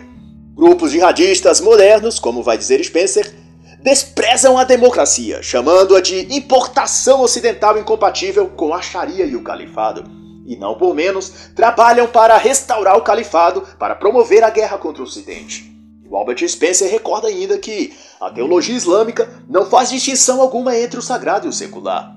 Grupos 0.53 0.91
jihadistas 0.91 1.59
modernos, 1.59 2.19
como 2.19 2.43
vai 2.43 2.57
dizer 2.57 2.83
Spencer, 2.83 3.33
desprezam 3.81 4.57
a 4.57 4.63
democracia, 4.63 5.41
chamando-a 5.41 5.99
de 5.99 6.35
importação 6.35 7.21
ocidental 7.21 7.77
incompatível 7.77 8.47
com 8.47 8.73
a 8.73 8.81
Sharia 8.81 9.25
e 9.25 9.35
o 9.35 9.43
califado 9.43 10.03
e 10.45 10.55
não 10.55 10.75
por 10.75 10.93
menos, 10.93 11.49
trabalham 11.55 12.07
para 12.07 12.37
restaurar 12.37 12.95
o 12.95 13.01
califado, 13.01 13.63
para 13.79 13.95
promover 13.95 14.43
a 14.43 14.49
guerra 14.51 14.77
contra 14.77 15.01
o 15.01 15.05
Ocidente. 15.05 15.74
O 16.09 16.15
Albert 16.15 16.47
Spencer 16.47 16.89
recorda 16.89 17.27
ainda 17.27 17.57
que 17.57 17.93
a 18.19 18.29
teologia 18.29 18.75
islâmica 18.75 19.27
não 19.49 19.65
faz 19.65 19.89
distinção 19.89 20.41
alguma 20.41 20.77
entre 20.77 20.99
o 20.99 21.01
sagrado 21.01 21.47
e 21.47 21.49
o 21.49 21.53
secular. 21.53 22.15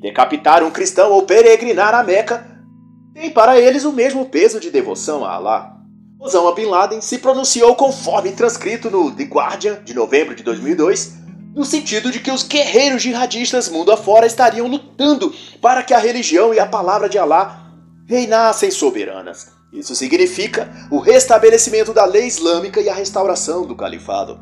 Decapitar 0.00 0.64
um 0.64 0.70
cristão 0.70 1.12
ou 1.12 1.22
peregrinar 1.22 1.94
a 1.94 2.02
Meca 2.02 2.46
tem 3.14 3.30
para 3.30 3.58
eles 3.58 3.84
o 3.84 3.92
mesmo 3.92 4.26
peso 4.26 4.60
de 4.60 4.70
devoção 4.70 5.24
a 5.24 5.32
Allah. 5.32 5.76
Osama 6.20 6.52
Bin 6.54 6.66
Laden 6.66 7.00
se 7.00 7.18
pronunciou 7.18 7.74
conforme 7.76 8.32
transcrito 8.32 8.90
no 8.90 9.10
The 9.10 9.24
Guardian 9.24 9.82
de 9.84 9.94
novembro 9.94 10.34
de 10.34 10.42
2002 10.42 11.18
no 11.54 11.64
sentido 11.64 12.10
de 12.10 12.20
que 12.20 12.30
os 12.30 12.44
guerreiros 12.44 13.02
jihadistas 13.02 13.68
mundo 13.68 13.90
afora 13.90 14.26
estariam 14.26 14.68
lutando 14.68 15.34
para 15.60 15.82
que 15.82 15.94
a 15.94 15.98
religião 15.98 16.54
e 16.54 16.60
a 16.60 16.66
palavra 16.66 17.08
de 17.08 17.18
Allah 17.18 17.72
reinassem 18.06 18.70
soberanas. 18.70 19.57
Isso 19.72 19.94
significa 19.94 20.70
o 20.90 20.98
restabelecimento 20.98 21.92
da 21.92 22.04
lei 22.04 22.26
islâmica 22.26 22.80
e 22.80 22.88
a 22.88 22.94
restauração 22.94 23.66
do 23.66 23.76
califado. 23.76 24.40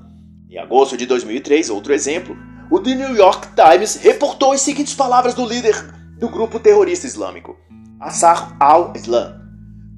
Em 0.48 0.58
agosto 0.58 0.96
de 0.96 1.04
2003, 1.06 1.68
outro 1.70 1.92
exemplo, 1.92 2.36
o 2.70 2.80
The 2.80 2.94
New 2.94 3.16
York 3.16 3.48
Times 3.54 3.96
reportou 3.96 4.52
as 4.52 4.60
seguintes 4.60 4.94
palavras 4.94 5.34
do 5.34 5.44
líder 5.44 5.74
do 6.18 6.28
grupo 6.28 6.60
terrorista 6.60 7.06
islâmico, 7.06 7.56
Assar 8.00 8.56
al-Islam. 8.60 9.40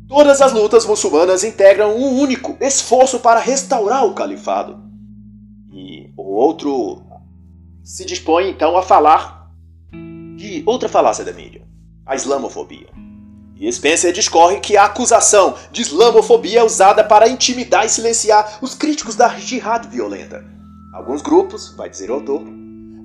Todas 0.08 0.40
as 0.40 0.52
lutas 0.52 0.86
muçulmanas 0.86 1.44
integram 1.44 1.94
um 1.94 2.18
único 2.18 2.56
esforço 2.60 3.20
para 3.20 3.40
restaurar 3.40 4.06
o 4.06 4.14
califado. 4.14 4.82
E 5.70 6.10
o 6.16 6.34
outro 6.34 7.02
se 7.84 8.04
dispõe 8.04 8.48
então 8.48 8.76
a 8.76 8.82
falar 8.82 9.50
de 10.36 10.62
outra 10.64 10.88
falácia 10.88 11.24
da 11.24 11.32
mídia, 11.32 11.66
a 12.06 12.14
islamofobia. 12.14 12.88
E 13.60 13.70
Spencer 13.72 14.12
discorre 14.12 14.60
que 14.60 14.76
a 14.76 14.84
acusação 14.84 15.56
de 15.72 15.82
islamofobia 15.82 16.60
é 16.60 16.64
usada 16.64 17.02
para 17.02 17.28
intimidar 17.28 17.84
e 17.84 17.88
silenciar 17.88 18.58
os 18.62 18.74
críticos 18.74 19.16
da 19.16 19.28
jihad 19.36 19.88
violenta. 19.88 20.44
Alguns 20.94 21.20
grupos, 21.22 21.74
vai 21.76 21.90
dizer 21.90 22.08
o 22.10 22.14
autor, 22.14 22.42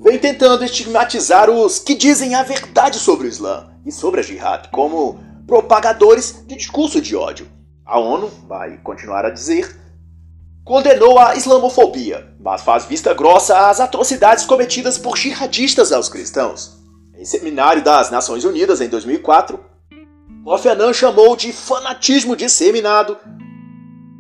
vêm 0.04 0.20
tentando 0.20 0.64
estigmatizar 0.64 1.50
os 1.50 1.80
que 1.80 1.96
dizem 1.96 2.36
a 2.36 2.44
verdade 2.44 3.00
sobre 3.00 3.28
o 3.28 3.30
Islã 3.30 3.68
e 3.84 3.92
sobre 3.92 4.20
a 4.20 4.24
jihad 4.24 4.70
como 4.70 5.20
propagadores 5.48 6.44
de 6.46 6.56
discurso 6.56 7.02
de 7.02 7.16
ódio. 7.16 7.48
A 7.84 8.00
ONU, 8.00 8.32
vai 8.48 8.78
continuar 8.78 9.26
a 9.26 9.32
dizer, 9.32 9.76
condenou 10.64 11.18
a 11.18 11.36
islamofobia, 11.36 12.32
mas 12.40 12.62
faz 12.62 12.86
vista 12.86 13.14
grossa 13.14 13.70
às 13.70 13.80
atrocidades 13.80 14.46
cometidas 14.46 15.00
por 15.00 15.18
jihadistas 15.18 15.92
aos 15.92 16.10
cristãos. 16.10 16.78
Em 17.18 17.26
seminário 17.26 17.84
das 17.84 18.12
Nações 18.12 18.44
Unidas 18.44 18.82
em 18.82 18.88
2004, 18.88 19.73
Kofi 20.44 20.68
Annan 20.68 20.92
chamou 20.92 21.38
de 21.38 21.54
fanatismo 21.54 22.36
disseminado, 22.36 23.18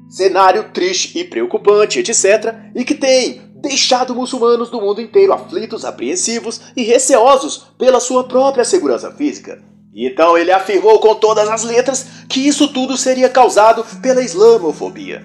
cenário 0.09 0.71
triste 0.73 1.19
e 1.19 1.23
preocupante, 1.25 1.99
etc., 1.99 2.55
e 2.73 2.85
que 2.85 2.95
tem 2.95 3.41
deixado 3.55 4.15
muçulmanos 4.15 4.69
do 4.69 4.79
mundo 4.79 5.01
inteiro 5.01 5.33
aflitos, 5.33 5.83
apreensivos 5.83 6.61
e 6.77 6.83
receosos 6.83 7.67
pela 7.77 7.99
sua 7.99 8.23
própria 8.23 8.63
segurança 8.63 9.11
física. 9.11 9.61
E 9.93 10.07
então 10.07 10.37
ele 10.37 10.51
afirmou 10.51 10.97
com 10.99 11.13
todas 11.13 11.49
as 11.49 11.63
letras 11.63 12.05
que 12.29 12.47
isso 12.47 12.69
tudo 12.69 12.95
seria 12.95 13.27
causado 13.27 13.85
pela 14.01 14.23
islamofobia, 14.23 15.23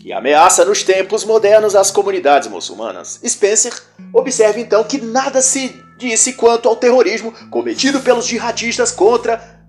que 0.00 0.12
ameaça 0.12 0.64
nos 0.64 0.84
tempos 0.84 1.24
modernos 1.24 1.74
as 1.74 1.90
comunidades 1.90 2.48
muçulmanas. 2.48 3.20
Spencer 3.26 3.72
observa 4.12 4.60
então 4.60 4.84
que 4.84 5.00
nada 5.00 5.42
se 5.42 5.74
disse 5.98 6.34
quanto 6.34 6.68
ao 6.68 6.76
terrorismo 6.76 7.32
cometido 7.50 8.00
pelos 8.00 8.26
jihadistas 8.26 8.92
contra 8.92 9.61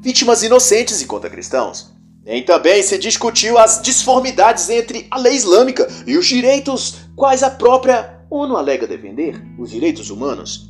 vítimas 0.00 0.42
inocentes 0.42 1.02
e 1.02 1.06
cristãos. 1.06 1.92
Nem 2.24 2.42
também 2.42 2.82
se 2.82 2.98
discutiu 2.98 3.56
as 3.58 3.80
disformidades 3.80 4.68
entre 4.68 5.06
a 5.10 5.18
lei 5.18 5.34
islâmica 5.34 5.88
e 6.06 6.16
os 6.16 6.26
direitos 6.26 6.96
quais 7.16 7.42
a 7.42 7.50
própria 7.50 8.18
ONU 8.30 8.56
alega 8.56 8.86
defender, 8.86 9.42
os 9.58 9.70
direitos 9.70 10.10
humanos. 10.10 10.68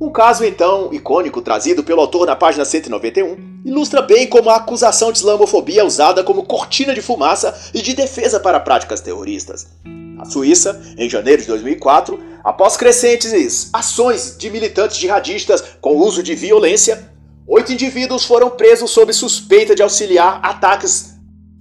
Um 0.00 0.10
caso 0.10 0.44
então 0.44 0.92
icônico 0.92 1.40
trazido 1.40 1.84
pelo 1.84 2.00
autor 2.00 2.26
na 2.26 2.34
página 2.34 2.64
191 2.64 3.62
ilustra 3.64 4.02
bem 4.02 4.26
como 4.26 4.50
a 4.50 4.56
acusação 4.56 5.12
de 5.12 5.18
islamofobia 5.18 5.82
é 5.82 5.84
usada 5.84 6.24
como 6.24 6.44
cortina 6.44 6.94
de 6.94 7.00
fumaça 7.00 7.54
e 7.72 7.80
de 7.80 7.94
defesa 7.94 8.40
para 8.40 8.60
práticas 8.60 9.00
terroristas. 9.00 9.66
Na 9.84 10.24
Suíça, 10.24 10.80
em 10.98 11.08
janeiro 11.08 11.42
de 11.42 11.48
2004, 11.48 12.18
após 12.42 12.76
crescentes 12.76 13.70
ações 13.72 14.36
de 14.38 14.50
militantes 14.50 14.96
jihadistas 14.96 15.62
com 15.80 15.96
uso 15.96 16.22
de 16.22 16.34
violência, 16.34 17.13
oito 17.46 17.72
indivíduos 17.72 18.24
foram 18.24 18.50
presos 18.50 18.90
sob 18.90 19.12
suspeita 19.12 19.74
de 19.74 19.82
auxiliar 19.82 20.40
ataques 20.42 21.14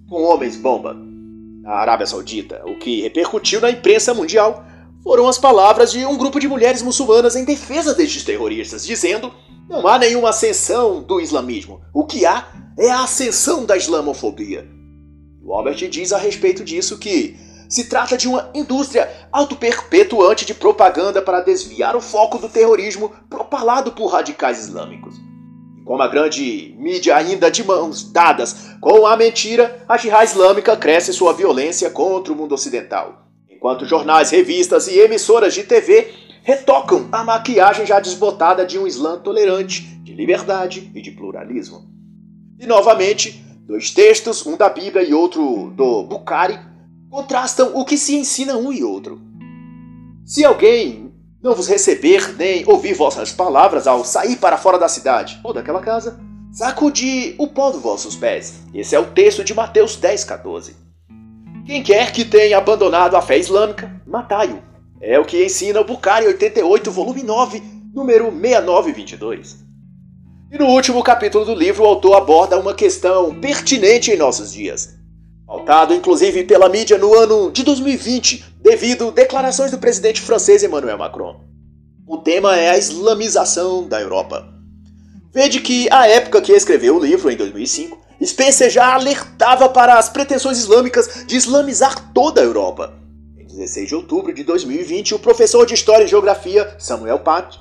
com 0.10 0.24
homens-bomba 0.24 0.96
na 1.62 1.72
Arábia 1.72 2.06
Saudita, 2.06 2.62
o 2.66 2.78
que 2.78 3.02
repercutiu 3.02 3.62
na 3.62 3.72
imprensa 3.72 4.14
mundial. 4.14 4.66
Foram 5.04 5.28
as 5.28 5.38
palavras 5.38 5.92
de 5.92 6.06
um 6.06 6.18
grupo 6.18 6.40
de 6.40 6.48
mulheres 6.48 6.82
muçulmanas 6.82 7.36
em 7.36 7.44
defesa 7.44 7.94
destes 7.94 8.24
terroristas, 8.24 8.86
dizendo: 8.86 9.34
não 9.70 9.88
há 9.88 9.98
nenhuma 9.98 10.30
ascensão 10.30 11.02
do 11.02 11.20
islamismo. 11.20 11.82
O 11.94 12.06
que 12.06 12.26
há 12.26 12.48
é 12.78 12.90
a 12.90 13.04
ascensão 13.04 13.66
da 13.66 13.78
islamofobia. 13.78 14.68
Robert 15.44 15.76
diz 15.90 16.14
a 16.14 16.18
respeito 16.18 16.64
disso 16.64 16.98
que 16.98 17.38
se 17.70 17.86
trata 17.86 18.18
de 18.18 18.28
uma 18.28 18.50
indústria 18.54 19.10
autoperpetuante 19.32 20.46
de 20.46 20.54
propaganda 20.54 21.22
para 21.22 21.42
desviar 21.42 21.96
o 21.96 22.02
foco 22.02 22.38
do 22.38 22.48
terrorismo 22.48 23.12
propalado 23.30 23.92
por 23.94 24.08
radicais 24.08 24.60
islâmicos. 24.60 25.33
Como 25.86 26.02
a 26.02 26.08
grande 26.08 26.74
mídia 26.78 27.16
ainda 27.16 27.52
de 27.52 27.64
mãos 27.64 28.04
dadas 28.10 28.76
com 28.80 29.06
a 29.06 29.18
mentira, 29.18 29.84
a 29.88 29.98
jihad 29.98 30.24
islâmica 30.24 30.78
cresce 30.78 31.14
sua 31.14 31.34
violência 31.34 31.90
contra 31.90 32.32
o 32.32 32.36
mundo 32.36 32.56
ocidental. 32.56 33.28
Enquanto 33.50 33.86
jornais, 33.86 34.30
revistas 34.30 34.88
e 34.88 35.00
emissoras 35.00 35.54
de 35.54 35.64
TV 35.64 36.14
retocam 36.44 37.08
a 37.12 37.24
maquiagem 37.24 37.86
já 37.86 38.00
desbotada 38.00 38.66
de 38.66 38.78
um 38.78 38.86
Islã 38.86 39.18
tolerante, 39.18 39.82
de 40.04 40.14
liberdade 40.14 40.92
e 40.94 41.02
de 41.02 41.12
pluralismo. 41.12 41.86
E 42.60 42.66
novamente, 42.66 43.44
dois 43.66 43.92
textos, 43.92 44.46
um 44.46 44.58
da 44.58 44.70
Bíblia 44.70 45.04
e 45.04 45.14
outro 45.14 45.72
do 45.76 46.04
Bukhari, 46.04 46.60
contrastam 47.10 47.72
o 47.76 47.86
que 47.86 47.98
se 47.98 48.16
ensina 48.16 48.58
um 48.58 48.72
e 48.72 48.84
outro. 48.84 49.22
Se 50.26 50.44
alguém 50.44 51.03
não 51.44 51.54
vos 51.54 51.68
receber 51.68 52.38
nem 52.38 52.64
ouvir 52.66 52.94
vossas 52.94 53.34
palavras 53.34 53.86
ao 53.86 54.06
sair 54.06 54.38
para 54.38 54.58
fora 54.58 54.80
da 54.80 54.88
cidade 54.88 55.42
ou 55.44 55.52
daquela 55.54 55.82
casa, 55.82 56.18
sacudi 56.54 57.36
o 57.38 57.48
pó 57.48 57.70
dos 57.70 57.82
vossos 57.82 58.16
pés. 58.16 58.62
Esse 58.74 58.96
é 58.96 59.00
o 59.00 59.08
texto 59.08 59.44
de 59.44 59.54
Mateus 59.54 59.98
10, 59.98 60.24
14. 60.24 60.76
Quem 61.66 61.84
quer 61.84 62.14
que 62.14 62.24
tenha 62.24 62.58
abandonado 62.58 63.16
a 63.16 63.22
fé 63.22 63.38
islâmica, 63.38 63.92
matai-o. 64.08 64.64
É 65.02 65.20
o 65.20 65.26
que 65.26 65.44
ensina 65.44 65.82
o 65.82 65.86
Bukhari 65.86 66.26
88, 66.28 66.90
volume 66.90 67.24
9, 67.24 67.62
número 67.94 68.32
6922. 68.32 69.58
E 70.50 70.58
no 70.58 70.68
último 70.68 71.04
capítulo 71.04 71.44
do 71.44 71.54
livro, 71.56 71.84
o 71.84 71.88
autor 71.88 72.16
aborda 72.16 72.58
uma 72.58 72.74
questão 72.74 73.38
pertinente 73.42 74.12
em 74.12 74.18
nossos 74.18 74.54
dias. 74.54 74.96
Pautado 75.46 75.94
inclusive 75.94 76.44
pela 76.46 76.70
mídia 76.70 76.98
no 76.98 77.14
ano 77.14 77.52
de 77.52 77.64
2020, 77.64 78.46
devido 78.62 79.12
declarações 79.12 79.72
do 79.72 79.78
presidente 79.78 80.22
francês 80.22 80.64
Emmanuel 80.64 80.98
Macron. 80.98 81.42
O 82.08 82.18
tema 82.18 82.56
é 82.58 82.70
a 82.70 82.78
islamização 82.78 83.88
da 83.88 84.02
Europa. 84.02 84.48
Vede 85.34 85.60
que, 85.62 85.88
à 85.92 86.08
época 86.08 86.42
que 86.42 86.52
escreveu 86.52 86.96
o 86.96 87.00
livro, 87.00 87.30
em 87.30 87.36
2005, 87.36 87.98
Spencer 88.24 88.70
já 88.70 88.94
alertava 88.94 89.68
para 89.68 89.96
as 89.96 90.10
pretensões 90.10 90.58
islâmicas 90.58 91.26
de 91.28 91.36
islamizar 91.36 92.14
toda 92.14 92.40
a 92.40 92.44
Europa. 92.44 92.94
16 93.54 93.88
de 93.88 93.96
outubro 93.96 94.34
de 94.34 94.44
2020, 94.44 95.14
o 95.14 95.20
professor 95.20 95.66
de 95.66 95.74
História 95.74 96.06
e 96.06 96.08
Geografia, 96.08 96.76
Samuel 96.80 97.20
Pat, 97.20 97.60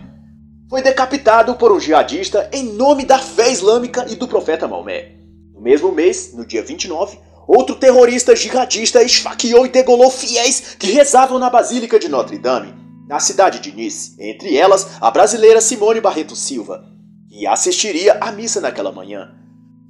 foi 0.69 0.81
decapitado 0.81 1.55
por 1.57 1.71
um 1.71 1.79
jihadista 1.79 2.49
em 2.53 2.65
nome 2.73 3.05
da 3.05 3.19
fé 3.19 3.51
islâmica 3.51 4.07
e 4.09 4.17
do 4.17 4.27
profeta 4.27 4.67
Maomé. 4.67 5.17
No 5.53 5.61
mesmo 5.61 5.93
mês, 5.93 6.33
no 6.33 6.47
dia 6.47 6.63
29, 6.63 7.19
outro 7.47 7.77
terrorista 7.77 8.35
jihadista 8.35 9.03
esfaqueou 9.03 9.67
e 9.67 9.69
degolou 9.69 10.11
fiéis 10.11 10.77
que 10.79 10.93
rezavam 10.93 11.39
na 11.39 11.51
Basílica 11.51 11.99
de 11.99 12.09
Notre 12.09 12.39
Dame, 12.39 12.75
na 13.09 13.21
cidade 13.21 13.59
de 13.61 13.73
Nice, 13.73 14.15
entre 14.19 14.57
elas 14.57 14.89
a 15.01 15.11
brasileira 15.11 15.61
Simone 15.61 16.01
Barreto 16.01 16.37
Silva, 16.37 16.85
que 17.29 17.47
assistiria 17.47 18.19
à 18.21 18.31
missa 18.33 18.61
naquela 18.61 18.93
manhã. 18.93 19.33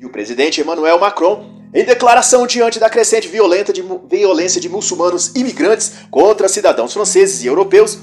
E 0.01 0.07
o 0.07 0.13
presidente 0.13 0.61
Emmanuel 0.61 0.99
Macron 0.99 1.63
em 1.75 1.85
declaração 1.85 2.47
diante 2.47 2.79
da 2.79 2.91
crescente 2.91 3.29
de, 3.29 3.83
violência 4.09 4.61
de 4.61 4.69
muçulmanos 4.69 5.35
imigrantes 5.35 5.93
contra 6.11 6.49
cidadãos 6.49 6.93
franceses 6.93 7.43
e 7.43 7.47
europeus, 7.47 7.99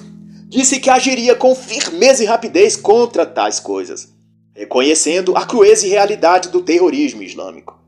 disse 0.47 0.79
que 0.79 0.89
agiria 0.89 1.35
com 1.35 1.53
firmeza 1.53 2.23
e 2.23 2.25
rapidez 2.25 2.75
contra 2.75 3.27
tais 3.27 3.59
coisas, 3.59 4.09
reconhecendo 4.55 5.37
a 5.37 5.45
crueza 5.45 5.85
e 5.85 5.89
realidade 5.89 6.49
do 6.49 6.61
terrorismo 6.61 7.21
islâmico. 7.21 7.78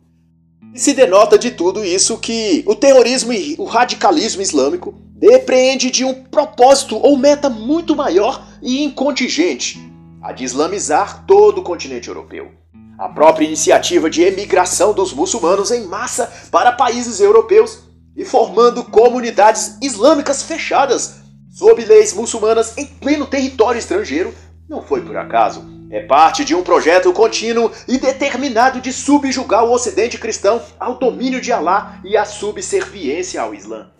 E 0.73 0.79
se 0.79 0.93
denota 0.93 1.37
de 1.37 1.51
tudo 1.51 1.83
isso 1.83 2.17
que 2.17 2.63
o 2.65 2.73
terrorismo 2.73 3.33
e 3.33 3.55
o 3.57 3.65
radicalismo 3.65 4.41
islâmico 4.41 4.93
depreende 5.15 5.91
de 5.91 6.05
um 6.05 6.13
propósito 6.13 6.97
ou 6.97 7.17
meta 7.17 7.49
muito 7.49 7.95
maior 7.95 8.41
e 8.61 8.83
incontingente, 8.83 9.79
a 10.21 10.31
de 10.31 10.45
islamizar 10.45 11.25
todo 11.25 11.59
o 11.59 11.63
continente 11.63 12.07
europeu. 12.07 12.51
A 12.97 13.09
própria 13.09 13.45
iniciativa 13.45 14.09
de 14.09 14.21
emigração 14.21 14.93
dos 14.93 15.13
muçulmanos 15.13 15.71
em 15.71 15.85
massa 15.87 16.31
para 16.49 16.71
países 16.71 17.19
europeus 17.19 17.79
e 18.15 18.23
formando 18.23 18.83
comunidades 18.83 19.77
islâmicas 19.81 20.43
fechadas 20.43 21.15
sob 21.49 21.83
leis 21.83 22.13
muçulmanas 22.13 22.77
em 22.77 22.85
pleno 22.85 23.25
território 23.25 23.79
estrangeiro 23.79 24.33
não 24.69 24.81
foi 24.81 25.01
por 25.01 25.17
acaso. 25.17 25.80
É 25.91 25.99
parte 25.99 26.45
de 26.45 26.55
um 26.55 26.63
projeto 26.63 27.11
contínuo 27.11 27.69
e 27.85 27.97
determinado 27.97 28.79
de 28.79 28.93
subjugar 28.93 29.65
o 29.65 29.73
ocidente 29.73 30.17
cristão 30.17 30.61
ao 30.79 30.97
domínio 30.97 31.41
de 31.41 31.51
Alá 31.51 31.99
e 32.05 32.15
à 32.15 32.23
subserviência 32.23 33.41
ao 33.41 33.53
Islã. 33.53 33.91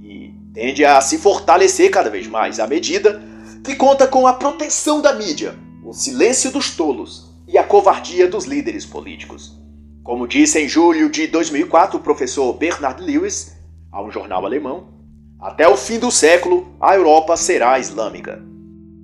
E 0.00 0.32
tende 0.54 0.84
a 0.84 1.00
se 1.00 1.18
fortalecer 1.18 1.90
cada 1.90 2.08
vez 2.08 2.28
mais 2.28 2.60
à 2.60 2.68
medida 2.68 3.20
que 3.64 3.74
conta 3.74 4.06
com 4.06 4.28
a 4.28 4.34
proteção 4.34 5.02
da 5.02 5.12
mídia, 5.12 5.56
o 5.84 5.92
silêncio 5.92 6.52
dos 6.52 6.76
tolos 6.76 7.34
e 7.48 7.58
a 7.58 7.64
covardia 7.64 8.28
dos 8.28 8.44
líderes 8.44 8.86
políticos. 8.86 9.60
Como 10.04 10.28
disse 10.28 10.60
em 10.60 10.68
julho 10.68 11.10
de 11.10 11.26
2004 11.26 11.98
o 11.98 12.02
professor 12.02 12.52
Bernard 12.52 13.02
Lewis, 13.02 13.56
a 13.90 14.00
um 14.00 14.10
jornal 14.10 14.46
alemão, 14.46 14.86
até 15.40 15.66
o 15.66 15.76
fim 15.76 15.98
do 15.98 16.12
século 16.12 16.76
a 16.80 16.94
Europa 16.94 17.36
será 17.36 17.76
islâmica. 17.80 18.51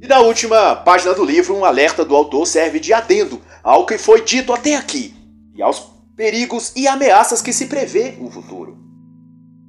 E 0.01 0.07
na 0.07 0.21
última 0.21 0.77
página 0.77 1.13
do 1.13 1.25
livro, 1.25 1.57
um 1.57 1.65
alerta 1.65 2.05
do 2.05 2.15
autor 2.15 2.47
serve 2.47 2.79
de 2.79 2.93
adendo 2.93 3.41
ao 3.63 3.85
que 3.85 3.99
foi 3.99 4.25
dito 4.25 4.53
até 4.53 4.77
aqui 4.77 5.13
e 5.55 5.61
aos 5.61 5.91
perigos 6.17 6.73
e 6.77 6.87
ameaças 6.87 7.43
que 7.43 7.53
se 7.53 7.67
prevê 7.67 8.13
no 8.13 8.31
futuro. 8.31 8.79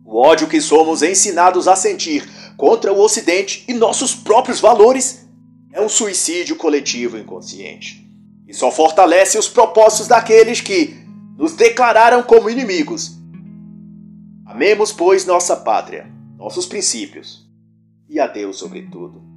O 0.06 0.18
ódio 0.18 0.48
que 0.48 0.62
somos 0.62 1.02
ensinados 1.02 1.68
a 1.68 1.76
sentir 1.76 2.28
contra 2.58 2.94
o 2.94 3.00
Ocidente 3.00 3.64
e 3.68 3.74
nossos 3.74 4.14
próprios 4.14 4.60
valores 4.60 5.28
é 5.72 5.82
um 5.82 5.90
suicídio 5.90 6.56
coletivo 6.56 7.18
inconsciente 7.18 8.08
e 8.48 8.54
só 8.54 8.72
fortalece 8.72 9.38
os 9.38 9.48
propósitos 9.48 10.08
daqueles 10.08 10.62
que 10.62 10.96
nos 11.38 11.54
declararam 11.54 12.22
como 12.24 12.50
inimigos. 12.50 13.18
Amemos, 14.46 14.92
pois, 14.92 15.26
nossa 15.26 15.56
pátria, 15.56 16.12
nossos 16.38 16.66
princípios 16.66 17.48
e 18.10 18.20
a 18.20 18.26
Deus 18.26 18.58
sobretudo. 18.58 19.29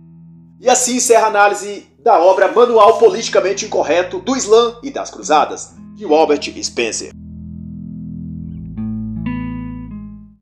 E 0.62 0.70
assim 0.70 0.94
encerra 0.98 1.24
a 1.24 1.28
análise 1.28 1.88
da 1.98 2.20
obra 2.22 2.46
Manual 2.46 2.96
Politicamente 2.96 3.66
Incorreto 3.66 4.20
do 4.20 4.36
Islã 4.36 4.76
e 4.80 4.92
das 4.92 5.10
Cruzadas, 5.10 5.74
de 5.96 6.04
Robert 6.04 6.38
Spencer. 6.62 7.10